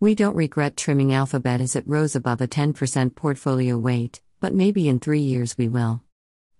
We 0.00 0.14
don't 0.14 0.34
regret 0.34 0.78
trimming 0.78 1.12
Alphabet 1.12 1.60
as 1.60 1.76
it 1.76 1.86
rose 1.86 2.16
above 2.16 2.40
a 2.40 2.48
10% 2.48 3.14
portfolio 3.14 3.76
weight, 3.76 4.22
but 4.40 4.54
maybe 4.54 4.88
in 4.88 4.98
three 4.98 5.20
years 5.20 5.58
we 5.58 5.68
will. 5.68 6.00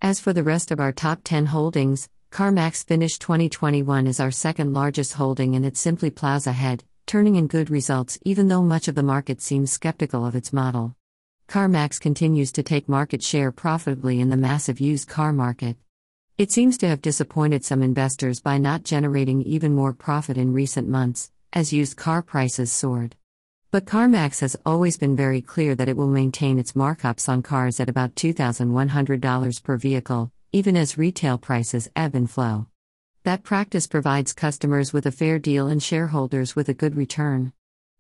As 0.03 0.20
for 0.20 0.35
the 0.35 0.44
rest 0.44 0.70
of 0.70 0.79
our 0.79 0.92
top 0.92 1.20
10 1.25 1.46
holdings, 1.46 2.11
CarMax 2.32 2.86
finished 2.86 3.20
2021 3.20 4.06
as 4.06 4.18
our 4.18 4.30
second 4.30 4.72
largest 4.72 5.12
holding 5.12 5.54
and 5.54 5.66
it 5.66 5.76
simply 5.76 6.08
plows 6.08 6.46
ahead, 6.46 6.82
turning 7.04 7.36
in 7.36 7.46
good 7.46 7.68
results 7.68 8.18
even 8.24 8.48
though 8.48 8.62
much 8.62 8.88
of 8.88 8.94
the 8.94 9.02
market 9.02 9.42
seems 9.42 9.70
skeptical 9.70 10.24
of 10.24 10.34
its 10.34 10.50
model. 10.50 10.96
CarMax 11.46 12.00
continues 12.00 12.50
to 12.52 12.62
take 12.62 12.88
market 12.88 13.22
share 13.22 13.52
profitably 13.52 14.18
in 14.18 14.30
the 14.30 14.38
massive 14.38 14.80
used 14.80 15.10
car 15.10 15.30
market. 15.30 15.76
It 16.38 16.50
seems 16.50 16.78
to 16.78 16.88
have 16.88 17.02
disappointed 17.02 17.66
some 17.66 17.82
investors 17.82 18.40
by 18.40 18.56
not 18.56 18.82
generating 18.82 19.42
even 19.42 19.74
more 19.74 19.92
profit 19.92 20.38
in 20.38 20.54
recent 20.54 20.88
months, 20.88 21.30
as 21.52 21.74
used 21.74 21.98
car 21.98 22.22
prices 22.22 22.72
soared. 22.72 23.14
But 23.70 23.84
CarMax 23.84 24.40
has 24.40 24.56
always 24.64 24.96
been 24.96 25.16
very 25.16 25.42
clear 25.42 25.74
that 25.74 25.88
it 25.90 25.98
will 25.98 26.08
maintain 26.08 26.58
its 26.58 26.72
markups 26.72 27.28
on 27.28 27.42
cars 27.42 27.78
at 27.78 27.90
about 27.90 28.14
$2,100 28.14 29.62
per 29.62 29.76
vehicle, 29.76 30.32
even 30.52 30.76
as 30.76 30.98
retail 30.98 31.38
prices 31.38 31.88
ebb 31.96 32.14
and 32.14 32.30
flow. 32.30 32.66
That 33.24 33.42
practice 33.42 33.86
provides 33.86 34.34
customers 34.34 34.92
with 34.92 35.06
a 35.06 35.10
fair 35.10 35.38
deal 35.38 35.66
and 35.66 35.82
shareholders 35.82 36.54
with 36.54 36.68
a 36.68 36.74
good 36.74 36.94
return. 36.94 37.54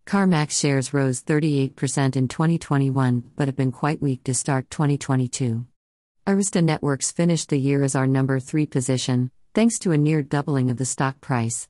CarMax 0.04 0.50
shares 0.50 0.92
rose 0.92 1.22
38% 1.22 2.16
in 2.16 2.28
2021 2.28 3.24
but 3.36 3.48
have 3.48 3.56
been 3.56 3.72
quite 3.72 4.02
weak 4.02 4.22
to 4.24 4.34
start 4.34 4.68
2022. 4.68 5.64
Arista 6.26 6.62
Networks 6.62 7.10
finished 7.10 7.48
the 7.48 7.58
year 7.58 7.82
as 7.82 7.94
our 7.94 8.06
number 8.06 8.38
3 8.38 8.66
position, 8.66 9.30
thanks 9.54 9.78
to 9.78 9.92
a 9.92 9.98
near 9.98 10.22
doubling 10.22 10.70
of 10.70 10.76
the 10.76 10.84
stock 10.84 11.20
price. 11.20 11.68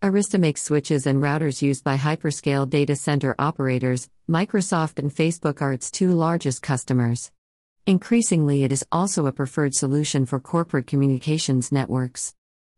Arista 0.00 0.38
makes 0.38 0.62
switches 0.62 1.06
and 1.06 1.22
routers 1.22 1.60
used 1.60 1.82
by 1.82 1.96
hyperscale 1.96 2.70
data 2.70 2.94
center 2.94 3.34
operators, 3.38 4.08
Microsoft 4.28 4.98
and 4.98 5.10
Facebook 5.10 5.60
are 5.60 5.72
its 5.72 5.90
two 5.90 6.12
largest 6.12 6.62
customers. 6.62 7.32
Increasingly, 7.90 8.62
it 8.62 8.70
is 8.70 8.86
also 8.92 9.26
a 9.26 9.32
preferred 9.32 9.74
solution 9.74 10.24
for 10.24 10.38
corporate 10.38 10.86
communications 10.86 11.72
networks. 11.72 12.36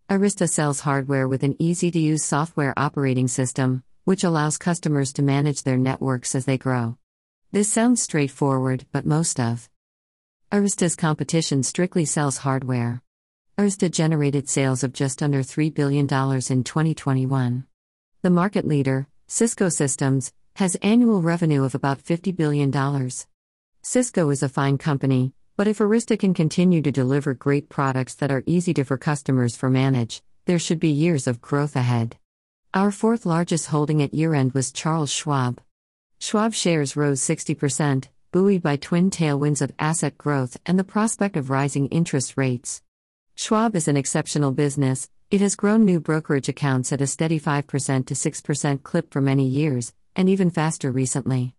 Arista 0.09 0.49
sells 0.49 0.81
hardware 0.81 1.29
with 1.29 1.43
an 1.43 1.55
easy 1.59 1.91
to 1.91 1.99
use 1.99 2.25
software 2.25 2.73
operating 2.79 3.29
system, 3.29 3.83
which 4.05 4.25
allows 4.25 4.57
customers 4.57 5.13
to 5.13 5.23
manage 5.23 5.65
their 5.65 5.77
networks 5.77 6.35
as 6.35 6.47
they 6.47 6.57
grow. 6.57 6.97
This 7.51 7.69
sounds 7.69 8.01
straightforward, 8.01 8.87
but 8.91 9.05
most 9.05 9.39
of 9.39 9.69
Arista's 10.51 10.97
competition 10.97 11.63
strictly 11.63 12.07
sells 12.07 12.39
hardware. 12.39 13.03
Arista 13.59 13.91
generated 13.91 14.49
sales 14.49 14.83
of 14.83 14.95
just 14.95 15.23
under 15.23 15.43
$3 15.43 15.75
billion 15.75 16.05
in 16.05 16.65
2021. 16.65 17.67
The 18.23 18.31
market 18.31 18.67
leader, 18.67 19.09
Cisco 19.27 19.69
Systems, 19.69 20.33
has 20.57 20.77
annual 20.77 21.21
revenue 21.21 21.65
of 21.65 21.75
about 21.75 22.03
$50 22.03 22.35
billion. 22.35 22.71
Cisco 23.85 24.31
is 24.31 24.45
a 24.45 24.49
fine 24.49 24.79
company, 24.79 25.33
but 25.57 25.67
if 25.67 25.79
Arista 25.79 26.17
can 26.17 26.35
continue 26.35 26.81
to 26.83 26.93
deliver 26.93 27.35
great 27.35 27.69
products 27.69 28.15
that 28.15 28.31
are 28.31 28.45
easy 28.47 28.73
to 28.75 28.85
for 28.85 28.97
customers 28.97 29.57
for 29.57 29.69
manage, 29.69 30.23
there 30.45 30.61
should 30.61 30.79
be 30.79 30.89
years 30.89 31.27
of 31.27 31.41
growth 31.41 31.75
ahead. 31.75 32.17
Our 32.73 32.93
fourth 32.93 33.27
largest 33.27 33.67
holding 33.67 34.01
at 34.01 34.15
year 34.15 34.35
end 34.35 34.53
was 34.53 34.71
Charles 34.71 35.11
Schwab. 35.11 35.61
Schwab 36.21 36.55
shares 36.55 36.95
rose 36.95 37.21
60%, 37.23 38.07
buoyed 38.31 38.63
by 38.63 38.77
twin 38.77 39.11
tailwinds 39.11 39.61
of 39.61 39.73
asset 39.81 40.17
growth 40.17 40.57
and 40.65 40.79
the 40.79 40.85
prospect 40.85 41.37
of 41.37 41.51
rising 41.51 41.89
interest 41.89 42.37
rates. 42.37 42.83
Schwab 43.35 43.75
is 43.75 43.89
an 43.89 43.97
exceptional 43.97 44.53
business, 44.53 45.11
it 45.29 45.41
has 45.41 45.57
grown 45.57 45.85
new 45.85 45.99
brokerage 45.99 46.49
accounts 46.49 46.93
at 46.93 47.01
a 47.01 47.07
steady 47.09 47.41
5% 47.41 48.07
to 48.07 48.15
6% 48.15 48.83
clip 48.85 49.13
for 49.13 49.21
many 49.21 49.49
years, 49.49 49.93
and 50.15 50.29
even 50.29 50.51
faster 50.51 50.93
recently. 50.93 51.57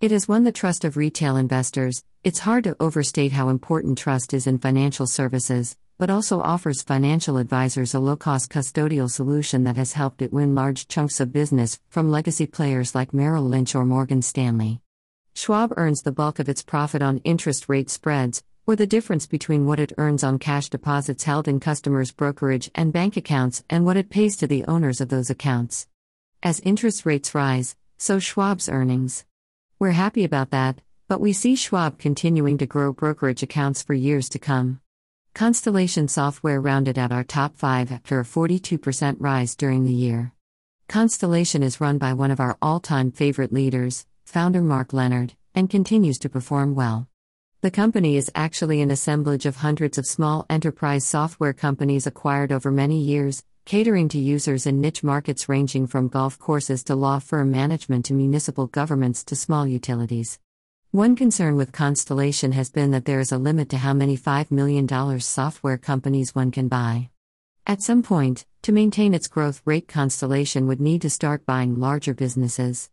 It 0.00 0.10
has 0.10 0.28
won 0.28 0.44
the 0.44 0.52
trust 0.52 0.84
of 0.84 0.96
retail 0.96 1.36
investors. 1.36 2.04
It's 2.24 2.40
hard 2.40 2.64
to 2.64 2.76
overstate 2.80 3.32
how 3.32 3.48
important 3.48 3.96
trust 3.96 4.34
is 4.34 4.46
in 4.46 4.58
financial 4.58 5.06
services, 5.06 5.76
but 5.98 6.10
also 6.10 6.40
offers 6.40 6.82
financial 6.82 7.36
advisors 7.36 7.94
a 7.94 8.00
low 8.00 8.16
cost 8.16 8.50
custodial 8.50 9.08
solution 9.08 9.64
that 9.64 9.76
has 9.76 9.92
helped 9.92 10.20
it 10.20 10.32
win 10.32 10.54
large 10.54 10.88
chunks 10.88 11.20
of 11.20 11.32
business 11.32 11.78
from 11.88 12.10
legacy 12.10 12.46
players 12.46 12.94
like 12.94 13.14
Merrill 13.14 13.44
Lynch 13.44 13.74
or 13.74 13.84
Morgan 13.84 14.20
Stanley. 14.20 14.80
Schwab 15.34 15.72
earns 15.76 16.02
the 16.02 16.12
bulk 16.12 16.38
of 16.38 16.48
its 16.48 16.62
profit 16.62 17.00
on 17.00 17.18
interest 17.18 17.68
rate 17.68 17.88
spreads, 17.88 18.42
or 18.66 18.76
the 18.76 18.86
difference 18.86 19.26
between 19.26 19.64
what 19.64 19.80
it 19.80 19.92
earns 19.96 20.24
on 20.24 20.38
cash 20.38 20.68
deposits 20.68 21.24
held 21.24 21.46
in 21.48 21.60
customers' 21.60 22.12
brokerage 22.12 22.70
and 22.74 22.92
bank 22.92 23.16
accounts 23.16 23.64
and 23.70 23.86
what 23.86 23.96
it 23.96 24.10
pays 24.10 24.36
to 24.36 24.46
the 24.46 24.64
owners 24.66 25.00
of 25.00 25.08
those 25.08 25.30
accounts. 25.30 25.86
As 26.42 26.60
interest 26.60 27.06
rates 27.06 27.34
rise, 27.34 27.76
so 27.96 28.18
Schwab's 28.18 28.68
earnings. 28.68 29.24
We're 29.78 29.90
happy 29.90 30.22
about 30.22 30.50
that, 30.50 30.80
but 31.08 31.20
we 31.20 31.32
see 31.32 31.56
Schwab 31.56 31.98
continuing 31.98 32.58
to 32.58 32.66
grow 32.66 32.92
brokerage 32.92 33.42
accounts 33.42 33.82
for 33.82 33.92
years 33.92 34.28
to 34.30 34.38
come. 34.38 34.80
Constellation 35.34 36.06
Software 36.06 36.60
rounded 36.60 36.96
out 36.96 37.10
our 37.10 37.24
top 37.24 37.56
five 37.56 37.90
after 37.90 38.20
a 38.20 38.24
42% 38.24 39.16
rise 39.18 39.56
during 39.56 39.84
the 39.84 39.92
year. 39.92 40.32
Constellation 40.88 41.64
is 41.64 41.80
run 41.80 41.98
by 41.98 42.12
one 42.12 42.30
of 42.30 42.38
our 42.38 42.56
all 42.62 42.78
time 42.78 43.10
favorite 43.10 43.52
leaders, 43.52 44.06
founder 44.24 44.62
Mark 44.62 44.92
Leonard, 44.92 45.34
and 45.56 45.68
continues 45.68 46.18
to 46.20 46.28
perform 46.28 46.76
well. 46.76 47.08
The 47.60 47.72
company 47.72 48.16
is 48.16 48.30
actually 48.34 48.80
an 48.80 48.92
assemblage 48.92 49.44
of 49.44 49.56
hundreds 49.56 49.98
of 49.98 50.06
small 50.06 50.46
enterprise 50.48 51.04
software 51.04 51.52
companies 51.52 52.06
acquired 52.06 52.52
over 52.52 52.70
many 52.70 53.00
years, 53.00 53.42
catering 53.64 54.10
to 54.10 54.18
users 54.18 54.66
in 54.66 54.80
niche 54.82 55.02
markets 55.02 55.48
ranging 55.48 55.86
from 55.86 56.08
golf 56.08 56.38
courses 56.38 56.84
to 56.84 56.94
law 56.94 57.18
firm 57.18 57.50
management 57.50 58.04
to 58.04 58.12
municipal 58.12 58.66
governments 58.66 59.24
to 59.24 59.34
small 59.34 59.66
utilities. 59.66 60.38
One 60.90 61.16
concern 61.16 61.56
with 61.56 61.72
Constellation 61.72 62.52
has 62.52 62.70
been 62.70 62.90
that 62.90 63.06
there 63.06 63.20
is 63.20 63.32
a 63.32 63.38
limit 63.38 63.70
to 63.70 63.78
how 63.78 63.94
many 63.94 64.18
$5 64.18 64.50
million 64.50 64.86
software 65.18 65.78
companies 65.78 66.34
one 66.34 66.50
can 66.50 66.68
buy. 66.68 67.08
At 67.66 67.80
some 67.80 68.02
point, 68.02 68.44
to 68.62 68.72
maintain 68.72 69.14
its 69.14 69.28
growth 69.28 69.62
rate, 69.64 69.88
Constellation 69.88 70.66
would 70.66 70.80
need 70.80 71.00
to 71.00 71.08
start 71.08 71.46
buying 71.46 71.80
larger 71.80 72.12
businesses. 72.12 72.90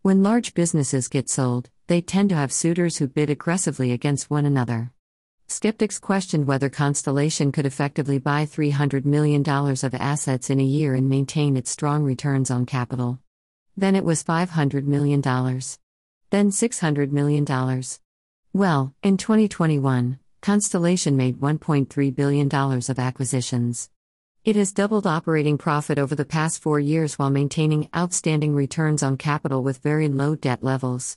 When 0.00 0.22
large 0.22 0.54
businesses 0.54 1.08
get 1.08 1.28
sold, 1.28 1.68
they 1.86 2.00
tend 2.00 2.30
to 2.30 2.36
have 2.36 2.50
suitors 2.50 2.96
who 2.96 3.08
bid 3.08 3.28
aggressively 3.28 3.92
against 3.92 4.30
one 4.30 4.46
another. 4.46 4.93
Skeptics 5.46 5.98
questioned 5.98 6.46
whether 6.46 6.70
Constellation 6.70 7.52
could 7.52 7.66
effectively 7.66 8.18
buy 8.18 8.46
$300 8.46 9.04
million 9.04 9.42
of 9.48 9.94
assets 9.94 10.48
in 10.48 10.58
a 10.58 10.64
year 10.64 10.94
and 10.94 11.08
maintain 11.08 11.56
its 11.56 11.70
strong 11.70 12.02
returns 12.02 12.50
on 12.50 12.64
capital. 12.64 13.20
Then 13.76 13.94
it 13.94 14.04
was 14.04 14.24
$500 14.24 14.84
million. 14.84 15.20
Then 15.20 16.50
$600 16.50 17.12
million. 17.12 17.44
Well, 18.52 18.94
in 19.02 19.16
2021, 19.16 20.18
Constellation 20.40 21.16
made 21.16 21.40
$1.3 21.40 22.14
billion 22.14 22.48
of 22.54 22.98
acquisitions. 22.98 23.90
It 24.44 24.56
has 24.56 24.72
doubled 24.72 25.06
operating 25.06 25.58
profit 25.58 25.98
over 25.98 26.14
the 26.14 26.24
past 26.24 26.60
four 26.60 26.78
years 26.78 27.18
while 27.18 27.30
maintaining 27.30 27.88
outstanding 27.96 28.54
returns 28.54 29.02
on 29.02 29.16
capital 29.16 29.62
with 29.62 29.78
very 29.78 30.08
low 30.08 30.34
debt 30.36 30.62
levels. 30.62 31.16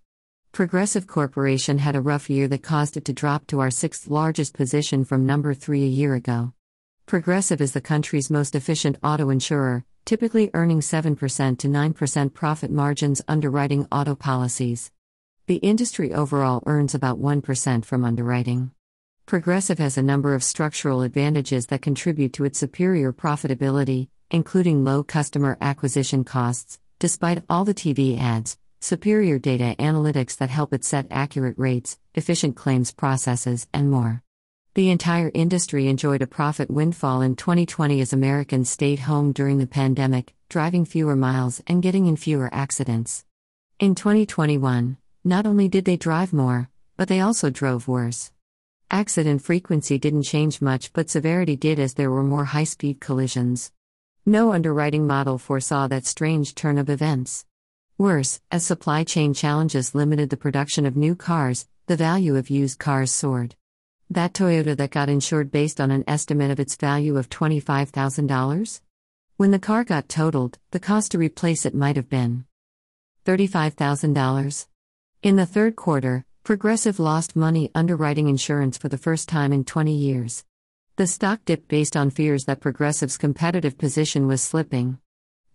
Progressive 0.58 1.06
Corporation 1.06 1.78
had 1.78 1.96
a 1.96 2.02
rough 2.02 2.32
year 2.32 2.48
that 2.48 2.63
caused 2.63 2.98
it 2.98 3.06
to 3.06 3.13
drop 3.13 3.46
to 3.46 3.60
our 3.60 3.70
sixth 3.70 4.08
largest 4.08 4.56
position 4.56 5.06
from 5.06 5.24
number 5.24 5.54
three 5.54 5.84
a 5.84 5.96
year 6.00 6.15
ago. 6.15 6.52
Progressive 7.06 7.62
is 7.62 7.74
the 7.74 7.80
country's 7.80 8.32
most 8.32 8.56
efficient 8.56 8.98
auto 9.04 9.30
insurer, 9.30 9.86
typically 10.04 10.50
earning 10.56 10.80
7% 10.80 11.60
to 11.60 11.67
9% 11.67 12.34
profit 12.34 12.72
margins 12.72 13.22
underwriting 13.28 13.86
auto 13.91 14.15
policies. 14.15 14.91
The 15.46 15.58
industry 15.58 16.12
overall 16.12 16.63
earns 16.65 16.96
about 16.96 17.22
1% 17.22 17.86
from 17.86 18.04
underwriting. 18.04 18.72
Progressive 19.28 19.78
has 19.78 19.96
a 19.96 20.02
number 20.02 20.34
of 20.34 20.43
structural 20.43 21.04
advantages 21.04 21.67
that 21.67 21.84
contribute 21.84 22.34
to 22.34 22.46
its 22.46 22.58
superior 22.58 23.13
profitability, 23.13 24.08
including 24.32 24.84
low 24.84 25.04
customer 25.04 25.56
acquisition 25.62 26.24
costs, 26.24 26.80
despite 26.98 27.43
all 27.48 27.63
the 27.63 27.76
TV 27.76 28.20
ads, 28.20 28.58
superior 28.88 29.38
data 29.38 29.76
analytics 29.80 30.38
that 30.38 30.50
help 30.50 30.71
it 30.71 30.86
set 30.86 31.06
accurate 31.12 31.58
rates, 31.58 32.00
efficient 32.15 32.56
claims 32.56 32.93
processes, 32.93 33.67
and 33.73 33.91
more. 33.91 34.23
The 34.76 34.89
entire 34.89 35.30
industry 35.34 35.89
enjoyed 35.89 36.21
a 36.21 36.28
profit 36.28 36.71
windfall 36.71 37.21
in 37.21 37.36
2020 37.36 38.00
as 38.00 38.13
Americans 38.13 38.69
stayed 38.69 39.00
home 39.00 39.34
during 39.34 39.58
the 39.58 39.67
pandemic, 39.67 40.34
driving 40.47 40.86
fewer 40.86 41.17
miles 41.17 41.62
and 41.67 41.84
getting 41.84 42.06
in 42.06 42.15
fewer 42.15 42.50
accidents. 42.54 43.26
In 43.78 43.93
2021, 43.93 44.95
not 45.26 45.45
only 45.45 45.67
did 45.67 45.84
they 45.84 45.97
drive 45.97 46.32
more, 46.32 46.69
but 46.95 47.10
they 47.10 47.19
also 47.19 47.50
drove 47.50 47.89
worse. 47.89 48.32
Accident 48.89 49.41
frequency 49.41 50.00
didn't 50.00 50.23
change 50.23 50.62
much, 50.62 50.93
but 50.93 51.10
severity 51.10 51.58
did 51.58 51.78
as 51.78 51.95
there 51.95 52.10
were 52.10 52.23
more 52.23 52.45
high 52.45 52.63
speed 52.63 53.02
collisions. 53.02 53.73
No 54.26 54.54
underwriting 54.54 55.06
model 55.06 55.38
foresaw 55.38 55.88
that 55.88 56.06
strange 56.06 56.56
turn 56.56 56.78
of 56.78 56.89
events. 56.89 57.45
Worse, 58.00 58.40
as 58.52 58.64
supply 58.64 59.04
chain 59.04 59.34
challenges 59.34 59.96
limited 59.96 60.30
the 60.30 60.38
production 60.38 60.86
of 60.86 60.96
new 60.96 61.16
cars, 61.16 61.68
the 61.88 61.96
value 61.96 62.36
of 62.36 62.52
used 62.52 62.78
cars 62.78 63.12
soared. 63.12 63.56
That 64.08 64.34
Toyota 64.34 64.78
that 64.78 64.92
got 64.92 65.10
insured 65.10 65.50
based 65.50 65.82
on 65.82 65.90
an 65.90 66.04
estimate 66.06 66.52
of 66.52 66.60
its 66.60 66.76
value 66.76 67.18
of 67.18 67.32
$25,000? 67.32 68.82
When 69.38 69.50
the 69.50 69.58
car 69.58 69.84
got 69.84 70.10
totaled, 70.10 70.60
the 70.70 70.80
cost 70.80 71.14
to 71.14 71.18
replace 71.18 71.66
it 71.66 71.74
might 71.74 71.96
have 71.96 72.08
been 72.08 72.46
$35,000. 73.26 74.68
In 75.24 75.36
the 75.36 75.48
third 75.48 75.76
quarter, 75.76 76.24
Progressive 76.44 77.00
lost 77.00 77.36
money 77.36 77.72
underwriting 77.74 78.30
insurance 78.30 78.78
for 78.78 78.90
the 78.90 79.00
first 79.00 79.28
time 79.28 79.52
in 79.52 79.64
20 79.64 79.96
years. 79.96 80.46
The 80.98 81.08
stock 81.08 81.44
dipped 81.46 81.68
based 81.68 81.98
on 81.98 82.12
fears 82.12 82.46
that 82.46 82.62
Progressive's 82.62 83.18
competitive 83.18 83.76
position 83.76 84.28
was 84.28 84.44
slipping. 84.44 85.00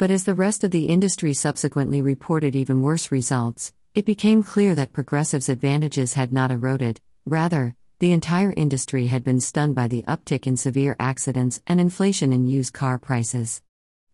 But 0.02 0.10
as 0.10 0.24
the 0.24 0.34
rest 0.34 0.64
of 0.64 0.72
the 0.72 0.86
industry 0.86 1.32
subsequently 1.32 2.02
reported 2.02 2.56
even 2.56 2.82
worse 2.82 3.12
results, 3.12 3.72
it 3.94 4.04
became 4.04 4.42
clear 4.42 4.74
that 4.74 4.92
Progressive's 4.92 5.48
advantages 5.48 6.14
had 6.14 6.32
not 6.32 6.50
eroded, 6.50 7.00
rather, 7.24 7.76
the 8.00 8.10
entire 8.10 8.52
industry 8.56 9.06
had 9.06 9.22
been 9.22 9.38
stunned 9.38 9.76
by 9.76 9.86
the 9.86 10.02
uptick 10.08 10.44
in 10.44 10.56
severe 10.56 10.96
accidents 10.98 11.62
and 11.68 11.80
inflation 11.80 12.32
in 12.32 12.48
used 12.48 12.72
car 12.72 12.98
prices. 12.98 13.62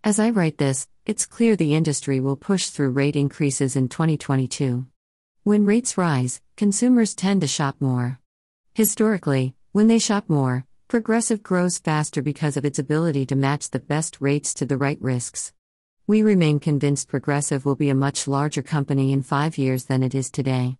As 0.04 0.18
I 0.18 0.28
write 0.28 0.58
this, 0.58 0.86
it's 1.06 1.24
clear 1.24 1.56
the 1.56 1.74
industry 1.74 2.20
will 2.20 2.36
push 2.36 2.66
through 2.66 2.90
rate 2.90 3.16
increases 3.16 3.74
in 3.74 3.88
2022. 3.88 4.84
When 5.44 5.64
rates 5.64 5.96
rise, 5.96 6.42
consumers 6.58 7.14
tend 7.14 7.40
to 7.40 7.46
shop 7.46 7.76
more. 7.80 8.20
Historically, 8.74 9.54
when 9.72 9.86
they 9.86 9.98
shop 9.98 10.28
more, 10.28 10.66
Progressive 10.86 11.42
grows 11.42 11.78
faster 11.78 12.20
because 12.20 12.58
of 12.58 12.66
its 12.66 12.78
ability 12.78 13.24
to 13.24 13.36
match 13.36 13.70
the 13.70 13.78
best 13.78 14.18
rates 14.20 14.52
to 14.52 14.66
the 14.66 14.76
right 14.76 15.00
risks. 15.00 15.54
We 16.08 16.22
remain 16.22 16.58
convinced 16.58 17.08
Progressive 17.08 17.66
will 17.66 17.76
be 17.76 17.90
a 17.90 17.94
much 17.94 18.26
larger 18.26 18.62
company 18.62 19.12
in 19.12 19.22
five 19.22 19.58
years 19.58 19.84
than 19.84 20.02
it 20.02 20.14
is 20.14 20.30
today. 20.30 20.78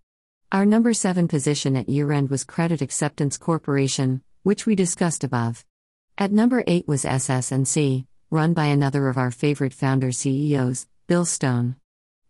Our 0.50 0.64
number 0.64 0.94
seven 0.94 1.28
position 1.28 1.76
at 1.76 1.90
year 1.90 2.12
end 2.12 2.30
was 2.30 2.44
Credit 2.44 2.80
Acceptance 2.80 3.36
Corporation, 3.36 4.22
which 4.42 4.64
we 4.64 4.74
discussed 4.74 5.24
above. 5.24 5.66
At 6.16 6.32
number 6.32 6.64
eight 6.66 6.88
was 6.88 7.04
SS&C, 7.04 8.06
run 8.30 8.54
by 8.54 8.68
another 8.68 9.06
of 9.06 9.18
our 9.18 9.30
favorite 9.30 9.74
founder 9.74 10.12
CEOs, 10.12 10.86
Bill 11.08 11.26
Stone. 11.26 11.76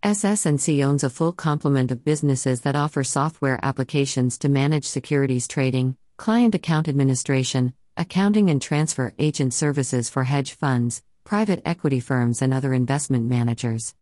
SS&C 0.02 0.82
owns 0.82 1.04
a 1.04 1.10
full 1.10 1.30
complement 1.30 1.92
of 1.92 2.04
businesses 2.04 2.62
that 2.62 2.74
offer 2.74 3.04
software 3.04 3.60
applications 3.62 4.36
to 4.38 4.48
manage 4.48 4.84
securities 4.84 5.46
trading, 5.46 5.96
client 6.16 6.56
account 6.56 6.88
administration, 6.88 7.74
accounting 7.96 8.50
and 8.50 8.60
transfer 8.60 9.14
agent 9.20 9.54
services 9.54 10.10
for 10.10 10.24
hedge 10.24 10.52
funds, 10.54 11.04
private 11.28 11.60
equity 11.66 12.00
firms, 12.00 12.40
and 12.40 12.54
other 12.54 12.72
investment 12.72 13.26
managers. 13.26 13.94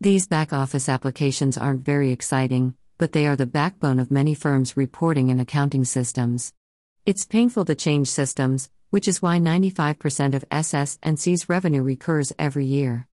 These 0.00 0.28
back 0.28 0.52
office 0.52 0.88
applications 0.88 1.58
aren't 1.58 1.84
very 1.84 2.12
exciting, 2.12 2.76
but 2.98 3.10
they 3.10 3.26
are 3.26 3.34
the 3.34 3.46
backbone 3.46 3.98
of 3.98 4.12
many 4.12 4.32
firms' 4.32 4.76
reporting 4.76 5.28
and 5.28 5.40
accounting 5.40 5.84
systems. 5.84 6.52
It's 7.04 7.24
painful 7.24 7.64
to 7.64 7.74
change 7.74 8.06
systems, 8.06 8.70
which 8.90 9.08
is 9.08 9.20
why 9.20 9.40
95% 9.40 10.34
of 10.36 10.44
SS&C's 10.52 11.48
revenue 11.48 11.82
recurs 11.82 12.32
every 12.38 12.66
year. 12.66 13.08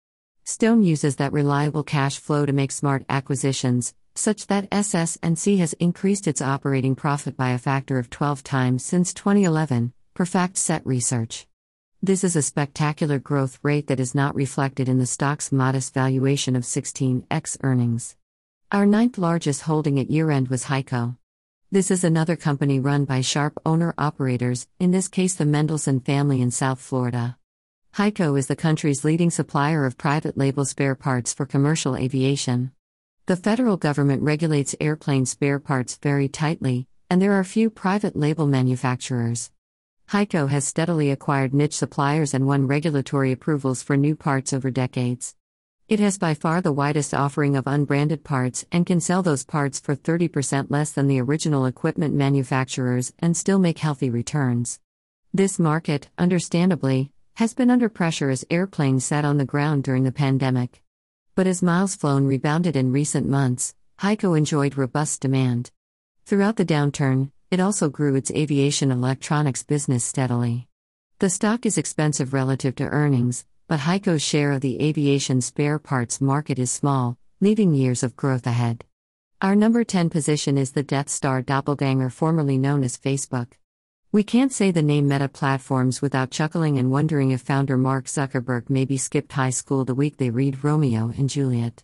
Stone 0.43 0.84
uses 0.84 1.15
that 1.15 1.32
reliable 1.32 1.84
cash 1.84 2.17
flow 2.19 2.45
to 2.45 2.52
make 2.52 2.73
smart 2.73 3.06
acquisitions, 3.08 3.93
such 4.13 4.47
that 4.47 4.67
SS&C 4.73 5.56
has 5.56 5.71
increased 5.80 6.28
its 6.28 6.41
operating 6.41 6.95
profit 6.95 7.38
by 7.38 7.52
a 7.52 7.58
factor 7.58 7.97
of 7.97 8.10
12 8.10 8.43
times 8.43 8.84
since 8.84 9.13
2011, 9.13 9.93
per 10.13 10.26
FactSet 10.26 10.82
Research. 10.84 11.47
This 12.06 12.26
is 12.26 12.36
a 12.36 12.42
spectacular 12.42 13.18
growth 13.18 13.60
rate 13.63 13.88
that 13.88 14.02
is 14.02 14.13
not 14.13 14.36
reflected 14.36 14.89
in 14.89 14.98
the 14.98 15.06
stock's 15.06 15.54
modest 15.54 15.94
valuation 15.94 16.54
of 16.54 16.63
16x 16.63 17.56
earnings. 17.63 18.18
Our 18.74 18.86
ninth 18.86 19.18
largest 19.18 19.62
holding 19.62 19.98
at 19.98 20.12
year 20.12 20.30
end 20.30 20.50
was 20.50 20.66
HEICO. 20.66 21.16
This 21.72 21.89
is 21.89 22.04
another 22.04 22.36
company 22.36 22.78
run 22.78 23.06
by 23.06 23.22
sharp 23.22 23.58
owner 23.66 23.94
operators, 23.98 24.68
in 24.82 24.92
this 24.92 25.08
case 25.08 25.36
the 25.36 25.46
Mendelson 25.46 26.04
family 26.04 26.42
in 26.42 26.52
South 26.52 26.82
Florida. 26.82 27.38
HEICO 27.94 28.38
is 28.38 28.48
the 28.48 28.58
country's 28.58 29.06
leading 29.06 29.32
supplier 29.32 29.86
of 29.86 29.98
private 29.98 30.38
label 30.38 30.66
spare 30.66 30.96
parts 30.96 31.34
for 31.34 31.46
commercial 31.46 31.96
aviation. 31.96 32.74
The 33.28 33.38
federal 33.38 33.78
government 33.78 34.24
regulates 34.24 34.76
airplane 34.82 35.26
spare 35.26 35.58
parts 35.58 35.96
very 35.96 36.28
tightly, 36.28 36.86
and 37.10 37.22
there 37.22 37.32
are 37.32 37.46
few 37.46 37.70
private 37.70 38.18
label 38.18 38.46
manufacturers. 38.46 39.52
HEICO 40.10 40.48
has 40.48 40.66
steadily 40.68 41.10
acquired 41.10 41.54
niche 41.54 41.76
suppliers 41.76 42.34
and 42.34 42.46
won 42.46 42.68
regulatory 42.68 43.32
approvals 43.32 43.82
for 43.82 43.98
new 43.98 44.16
parts 44.16 44.54
over 44.54 44.70
decades. 44.70 45.36
It 45.88 45.99
has 45.99 46.18
by 46.18 46.34
far 46.34 46.62
the 46.62 46.72
widest 46.72 47.14
offering 47.14 47.56
of 47.56 47.68
unbranded 47.68 48.24
parts 48.24 48.66
and 48.72 48.86
can 48.86 48.99
sell 48.99 49.22
those 49.22 49.43
parts 49.43 49.80
for 49.80 49.95
30% 49.95 50.68
less 50.70 50.91
than 50.91 51.08
the 51.08 51.20
original 51.20 51.66
equipment 51.66 52.14
manufacturers 52.14 53.14
and 53.20 53.36
still 53.36 53.60
make 53.60 53.80
healthy 53.80 54.10
returns. 54.10 54.80
This 55.34 55.60
market, 55.60 56.10
understandably, 56.18 57.12
has 57.36 57.54
been 57.54 57.72
under 57.72 57.89
pressure 57.89 58.30
as 58.30 58.45
airplanes 58.49 59.04
sat 59.04 59.26
on 59.26 59.38
the 59.38 59.45
ground 59.45 59.84
during 59.84 60.04
the 60.04 60.12
pandemic. 60.12 60.84
But 61.36 61.47
as 61.47 61.64
miles 61.64 61.95
flown 61.95 62.28
rebounded 62.28 62.76
in 62.76 62.91
recent 62.91 63.28
months, 63.28 63.74
HEICO 63.99 64.38
enjoyed 64.38 64.78
robust 64.78 65.22
demand. 65.22 65.72
Throughout 66.26 66.58
the 66.58 66.66
downturn, 66.66 67.32
it 67.54 67.60
also 67.60 67.88
grew 67.88 68.16
its 68.16 68.32
aviation 68.32 68.89
electronics 68.89 69.62
business 69.62 70.04
steadily. 70.04 70.68
The 71.20 71.30
stock 71.30 71.68
is 71.68 71.78
expensive 71.78 72.34
relative 72.34 72.74
to 72.78 72.86
earnings, 72.86 73.45
but 73.68 73.82
HEICO's 73.82 74.24
share 74.24 74.54
of 74.54 74.62
the 74.62 74.82
aviation 74.82 75.39
spare 75.39 75.78
parts 75.78 76.20
market 76.20 76.58
is 76.58 76.72
small, 76.72 77.16
leaving 77.41 77.76
years 77.76 78.01
of 78.01 78.16
growth 78.16 78.47
ahead. 78.47 78.86
Our 79.39 79.56
number 79.56 79.84
10 79.84 80.10
position 80.10 80.58
is 80.58 80.72
the 80.72 80.82
Death 80.82 81.10
Star 81.10 81.43
doppelganger 81.43 82.10
formerly 82.10 82.58
known 82.58 82.84
as 82.84 82.97
Facebook. 82.97 83.49
We 84.12 84.24
can't 84.24 84.51
say 84.51 84.72
the 84.72 84.82
name 84.82 85.08
Meta 85.08 85.30
Platforms 85.30 86.01
without 86.01 86.32
chuckling 86.32 86.80
and 86.80 86.89
wondering 86.89 87.30
if 87.30 87.41
founder 87.41 87.78
Mark 87.78 88.06
Zuckerberg 88.06 88.68
maybe 88.68 88.97
skipped 88.97 89.34
high 89.34 89.51
school 89.51 89.86
the 89.86 89.93
week 89.93 90.18
they 90.18 90.32
read 90.32 90.64
Romeo 90.64 91.14
and 91.20 91.30
Juliet. 91.30 91.84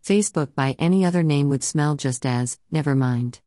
Facebook 0.00 0.54
by 0.54 0.76
any 0.78 1.04
other 1.04 1.24
name 1.24 1.48
would 1.48 1.64
smell 1.64 1.96
just 1.96 2.24
as, 2.24 2.60
never 2.70 2.94
mind. 2.94 3.40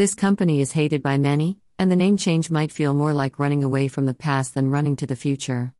This 0.00 0.14
company 0.14 0.62
is 0.62 0.72
hated 0.72 1.02
by 1.02 1.18
many, 1.18 1.58
and 1.78 1.90
the 1.90 1.94
name 1.94 2.16
change 2.16 2.50
might 2.50 2.72
feel 2.72 2.94
more 2.94 3.12
like 3.12 3.38
running 3.38 3.62
away 3.62 3.86
from 3.86 4.06
the 4.06 4.14
past 4.14 4.54
than 4.54 4.70
running 4.70 4.96
to 4.96 5.06
the 5.06 5.14
future. 5.14 5.74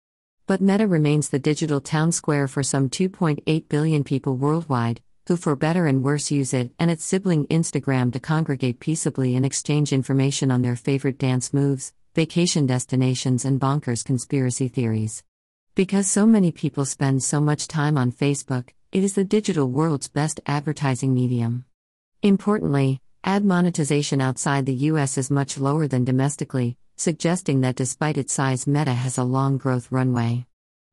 But 0.47 0.61
Meta 0.61 0.87
remains 0.87 1.31
the 1.31 1.39
digital 1.39 1.81
town 1.81 2.13
square 2.13 2.47
for 2.47 2.63
some 2.63 2.91
2.8 2.91 3.69
billion 3.71 4.05
people 4.05 4.37
worldwide, 4.37 5.01
who 5.27 5.39
for 5.39 5.57
better 5.57 5.87
and 5.87 6.05
worse 6.05 6.31
use 6.31 6.53
it 6.53 6.71
and 6.79 6.91
its 6.91 7.03
sibling 7.03 7.47
Instagram 7.47 8.13
to 8.13 8.21
congregate 8.21 8.79
peaceably 8.79 9.37
and 9.37 9.47
exchange 9.47 9.91
information 9.91 10.51
on 10.51 10.61
their 10.61 10.77
favorite 10.77 11.17
dance 11.17 11.55
moves, 11.55 11.95
vacation 12.15 12.67
destinations, 12.67 13.47
and 13.47 13.59
bonkers 13.59 14.05
conspiracy 14.05 14.69
theories. 14.69 15.25
Because 15.75 16.11
so 16.11 16.27
many 16.27 16.53
people 16.53 16.85
spend 16.85 17.23
so 17.23 17.41
much 17.41 17.69
time 17.69 17.97
on 17.97 18.13
Facebook, 18.13 18.69
it 18.93 19.03
is 19.03 19.15
the 19.15 19.25
digital 19.25 19.71
world's 19.71 20.09
best 20.09 20.41
advertising 20.45 21.15
medium. 21.15 21.65
Importantly, 22.23 23.01
ad 23.25 23.45
monetization 23.45 24.21
outside 24.21 24.65
the 24.65 24.75
US 24.91 25.19
is 25.19 25.31
much 25.31 25.59
lower 25.59 25.87
than 25.87 26.05
domestically, 26.05 26.79
suggesting 26.97 27.61
that 27.61 27.77
despite 27.77 28.17
its 28.17 28.33
size, 28.33 28.67
Meta 28.67 28.95
has 28.95 29.19
a 29.19 29.25
long 29.25 29.59
growth 29.59 29.93
runway. 29.93 30.47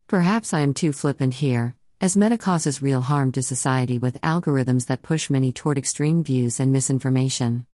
Perhaps 0.08 0.54
I 0.54 0.60
am 0.60 0.74
too 0.74 0.92
flippant 0.92 1.36
here, 1.36 1.76
as 2.02 2.18
Meta 2.18 2.38
causes 2.38 2.82
real 2.82 3.02
harm 3.02 3.32
to 3.32 3.42
society 3.42 3.98
with 3.98 4.22
algorithms 4.22 4.88
that 4.88 5.02
push 5.02 5.30
many 5.30 5.52
toward 5.54 5.78
extreme 5.78 6.24
views 6.24 6.60
and 6.60 6.72
misinformation. 6.72 7.66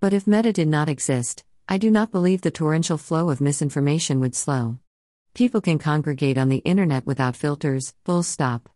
But 0.00 0.14
if 0.14 0.26
Meta 0.26 0.52
did 0.52 0.68
not 0.68 0.88
exist, 0.88 1.44
I 1.68 1.76
do 1.76 1.90
not 1.90 2.10
believe 2.10 2.40
the 2.40 2.50
torrential 2.50 2.96
flow 2.96 3.28
of 3.28 3.42
misinformation 3.42 4.20
would 4.20 4.34
slow. 4.34 4.78
People 5.34 5.60
can 5.60 5.78
congregate 5.78 6.38
on 6.38 6.48
the 6.48 6.64
internet 6.64 7.04
without 7.04 7.36
filters, 7.36 7.94
full 8.06 8.22
stop. 8.22 8.70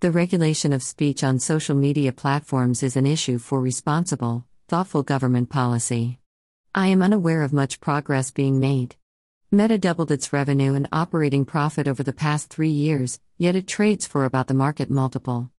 The 0.00 0.10
regulation 0.10 0.72
of 0.72 0.82
speech 0.82 1.22
on 1.22 1.38
social 1.38 1.76
media 1.76 2.12
platforms 2.12 2.82
is 2.82 2.96
an 2.96 3.06
issue 3.06 3.38
for 3.38 3.60
responsible, 3.60 4.44
thoughtful 4.72 5.02
government 5.02 5.50
policy. 5.50 6.18
I 6.74 6.86
am 6.86 7.02
unaware 7.02 7.42
of 7.42 7.52
much 7.52 7.78
progress 7.78 8.30
being 8.30 8.58
made. 8.58 8.96
Meta 9.50 9.76
doubled 9.76 10.10
its 10.10 10.32
revenue 10.32 10.72
and 10.72 10.88
operating 10.90 11.44
profit 11.44 11.86
over 11.86 12.02
the 12.02 12.14
past 12.14 12.48
three 12.48 12.70
years, 12.70 13.20
yet 13.36 13.54
it 13.54 13.66
trades 13.66 14.06
for 14.06 14.24
about 14.24 14.46
the 14.46 14.54
market 14.54 14.90
multiple. 14.90 15.50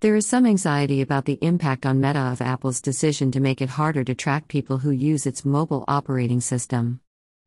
There 0.00 0.16
is 0.16 0.26
some 0.26 0.44
anxiety 0.44 1.00
about 1.00 1.24
the 1.24 1.38
impact 1.40 1.86
on 1.86 2.02
Meta 2.02 2.18
of 2.18 2.42
Apple's 2.42 2.82
decision 2.82 3.32
to 3.32 3.40
make 3.40 3.62
it 3.62 3.70
harder 3.70 4.04
to 4.04 4.14
track 4.14 4.48
people 4.48 4.76
who 4.76 4.90
use 4.90 5.24
its 5.24 5.46
mobile 5.46 5.86
operating 5.88 6.42
system. 6.42 7.00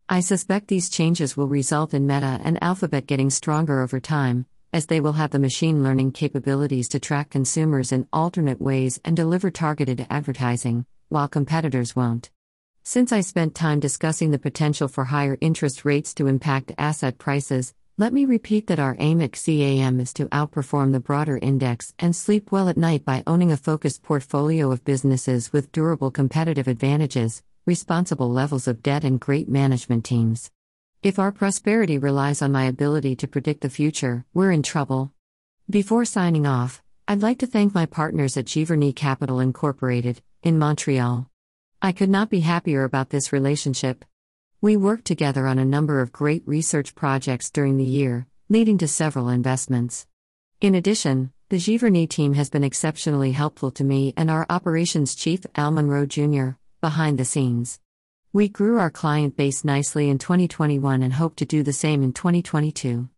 I 0.09 0.21
suspect 0.21 0.69
these 0.69 0.89
changes 0.89 1.37
will 1.37 1.47
result 1.47 1.93
in 1.93 2.07
Meta 2.07 2.41
and 2.43 2.57
Alphabet 2.63 3.05
getting 3.05 3.29
stronger 3.29 3.83
over 3.83 3.99
time, 3.99 4.47
as 4.73 4.87
they 4.87 4.99
will 4.99 5.13
have 5.13 5.29
the 5.29 5.37
machine 5.37 5.83
learning 5.83 6.13
capabilities 6.13 6.89
to 6.89 6.99
track 6.99 7.29
consumers 7.29 7.91
in 7.91 8.07
alternate 8.11 8.59
ways 8.59 8.99
and 9.05 9.15
deliver 9.15 9.51
targeted 9.51 10.07
advertising, 10.09 10.87
while 11.11 11.27
competitors 11.27 11.95
won't. 11.95 12.31
Since 12.83 13.11
I 13.11 13.21
spent 13.21 13.53
time 13.53 13.79
discussing 13.79 14.31
the 14.31 14.39
potential 14.39 14.87
for 14.87 15.05
higher 15.05 15.37
interest 15.39 15.85
rates 15.85 16.13
to 16.15 16.27
impact 16.27 16.71
asset 16.77 17.19
prices, 17.19 17.75
let 17.97 18.13
me 18.13 18.25
repeat 18.25 18.65
that 18.67 18.79
our 18.79 18.95
aim 18.97 19.21
at 19.21 19.33
CAM 19.33 19.99
is 19.99 20.13
to 20.13 20.25
outperform 20.29 20.91
the 20.91 20.99
broader 20.99 21.37
index 21.39 21.93
and 21.99 22.15
sleep 22.15 22.51
well 22.51 22.69
at 22.69 22.77
night 22.77 23.05
by 23.05 23.21
owning 23.27 23.51
a 23.51 23.57
focused 23.57 24.01
portfolio 24.01 24.71
of 24.71 24.83
businesses 24.83 25.53
with 25.53 25.71
durable 25.71 26.09
competitive 26.09 26.67
advantages, 26.67 27.43
responsible 27.67 28.31
levels 28.31 28.67
of 28.67 28.81
debt, 28.81 29.03
and 29.03 29.19
great 29.19 29.47
management 29.47 30.03
teams. 30.03 30.49
If 31.03 31.19
our 31.19 31.31
prosperity 31.31 31.99
relies 31.99 32.41
on 32.41 32.51
my 32.51 32.63
ability 32.63 33.15
to 33.17 33.27
predict 33.27 33.61
the 33.61 33.69
future, 33.69 34.25
we're 34.33 34.51
in 34.51 34.63
trouble. 34.63 35.11
Before 35.69 36.05
signing 36.05 36.47
off, 36.47 36.81
I'd 37.07 37.21
like 37.21 37.39
to 37.39 37.47
thank 37.47 37.75
my 37.75 37.85
partners 37.85 38.37
at 38.37 38.45
Giverny 38.45 38.95
Capital 38.95 39.39
Incorporated 39.39 40.21
in 40.43 40.57
Montreal. 40.57 41.29
I 41.81 41.91
could 41.91 42.09
not 42.09 42.29
be 42.29 42.39
happier 42.39 42.83
about 42.83 43.09
this 43.09 43.31
relationship. 43.31 44.03
We 44.59 44.75
worked 44.75 45.05
together 45.05 45.47
on 45.47 45.59
a 45.59 45.65
number 45.65 46.01
of 46.01 46.11
great 46.11 46.43
research 46.45 46.95
projects 46.95 47.49
during 47.49 47.77
the 47.77 47.83
year, 47.83 48.27
leading 48.49 48.77
to 48.79 48.87
several 48.87 49.29
investments. 49.29 50.07
In 50.59 50.75
addition, 50.75 51.31
the 51.49 51.57
Giverny 51.57 52.09
team 52.09 52.33
has 52.33 52.49
been 52.49 52.63
exceptionally 52.63 53.33
helpful 53.33 53.71
to 53.71 53.83
me 53.83 54.13
and 54.17 54.31
our 54.31 54.45
operations 54.49 55.15
chief, 55.15 55.45
Al 55.55 55.71
Monroe 55.71 56.05
Jr., 56.05 56.51
behind 56.81 57.17
the 57.17 57.25
scenes. 57.25 57.79
We 58.33 58.47
grew 58.47 58.79
our 58.79 58.89
client 58.89 59.35
base 59.35 59.63
nicely 59.63 60.09
in 60.09 60.17
2021 60.17 61.03
and 61.03 61.13
hope 61.13 61.35
to 61.35 61.45
do 61.45 61.63
the 61.63 61.73
same 61.73 62.01
in 62.01 62.13
2022. 62.13 63.09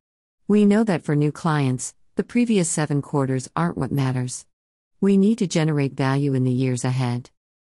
We 0.48 0.66
know 0.66 0.84
that 0.84 1.04
for 1.04 1.16
new 1.16 1.32
clients, 1.32 1.94
the 2.16 2.24
previous 2.24 2.68
seven 2.68 3.02
quarters 3.02 3.50
aren't 3.56 3.78
what 3.78 3.92
matters. 3.92 4.46
We 5.04 5.18
need 5.18 5.40
to 5.40 5.48
generate 5.48 5.98
value 5.98 6.34
in 6.34 6.46
the 6.46 6.52
years 6.54 6.86
ahead. 6.86 7.30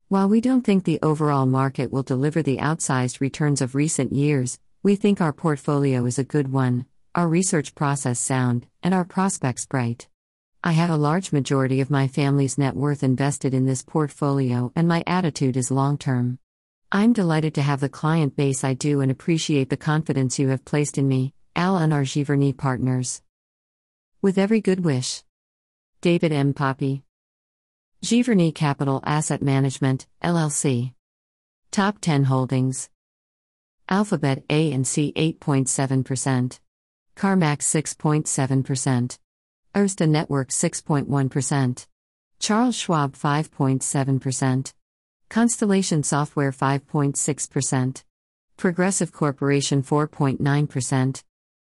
While 0.08 0.30
we 0.30 0.40
don't 0.40 0.62
think 0.62 0.86
the 0.86 1.00
overall 1.04 1.46
market 1.46 1.92
will 1.92 2.02
deliver 2.02 2.42
the 2.42 2.60
outsized 2.60 3.20
returns 3.20 3.60
of 3.60 3.76
recent 3.76 4.14
years, 4.14 4.60
we 4.82 4.96
think 4.96 5.20
our 5.20 5.34
portfolio 5.34 6.06
is 6.06 6.18
a 6.18 6.24
good 6.24 6.54
one, 6.54 6.86
our 7.16 7.28
research 7.28 7.76
process 7.76 8.18
sound, 8.18 8.66
and 8.82 8.94
our 8.94 9.04
prospects 9.04 9.66
bright. 9.66 10.08
I 10.64 10.72
have 10.72 10.90
a 10.90 10.96
large 10.96 11.34
majority 11.34 11.82
of 11.82 11.90
my 11.90 12.08
family's 12.08 12.58
net 12.58 12.78
worth 12.78 13.04
invested 13.04 13.54
in 13.54 13.66
this 13.66 13.84
portfolio, 13.84 14.72
and 14.74 14.88
my 14.88 15.04
attitude 15.06 15.58
is 15.58 15.70
long 15.70 15.98
term. 15.98 16.40
I'm 16.94 17.12
delighted 17.12 17.54
to 17.56 17.62
have 17.62 17.82
the 17.82 17.90
client 17.90 18.38
base 18.38 18.64
I 18.64 18.74
do 18.74 19.02
and 19.02 19.12
appreciate 19.12 19.70
the 19.70 19.76
confidence 19.76 20.40
you 20.40 20.48
have 20.48 20.64
placed 20.64 20.98
in 20.98 21.10
me, 21.10 21.34
Al 21.58 21.76
and 21.76 21.92
our 21.92 22.04
Giverny 22.04 22.56
partners. 22.56 23.22
With 24.22 24.38
every 24.38 24.62
good 24.62 24.86
wish. 24.86 25.24
David 26.00 26.32
M. 26.32 26.54
Poppe. 26.54 27.04
Giverny 28.04 28.54
Capital 28.54 29.02
Asset 29.06 29.42
Management, 29.42 30.06
LLC. 30.24 30.94
Top 31.72 32.00
10 32.00 32.26
holdings. 32.26 32.90
Alphabet 33.90 34.44
A 34.50 34.72
and 34.72 34.86
C 34.86 35.12
8.7%. 35.16 36.60
CarMax 37.16 37.64
6.7%. 37.98 39.18
Arista 39.74 40.08
Network 40.08 40.50
6.1%. 40.50 41.88
Charles 42.40 42.76
Schwab 42.76 43.16
5.7%. 43.16 44.74
Constellation 45.30 46.04
Software 46.04 46.52
5.6%. 46.52 48.04
Progressive 48.58 49.12
Corporation 49.12 49.82
4.9%. 49.82 51.24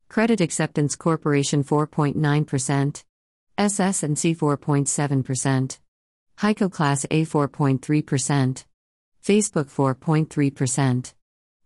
Credit 0.07 0.41
Acceptance 0.41 0.95
Corporation 0.95 1.63
4.9%. 1.63 3.03
SS&C 3.57 4.35
4.7%. 4.35 5.79
HEICO 6.39 6.71
Class 6.71 7.05
A 7.11 7.25
4.3%. 7.25 8.63
Facebook 9.21 9.69
4.3%. 9.69 11.13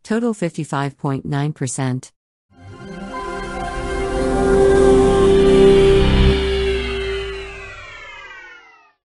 Total 0.01 0.33
55.9%. 0.33 2.11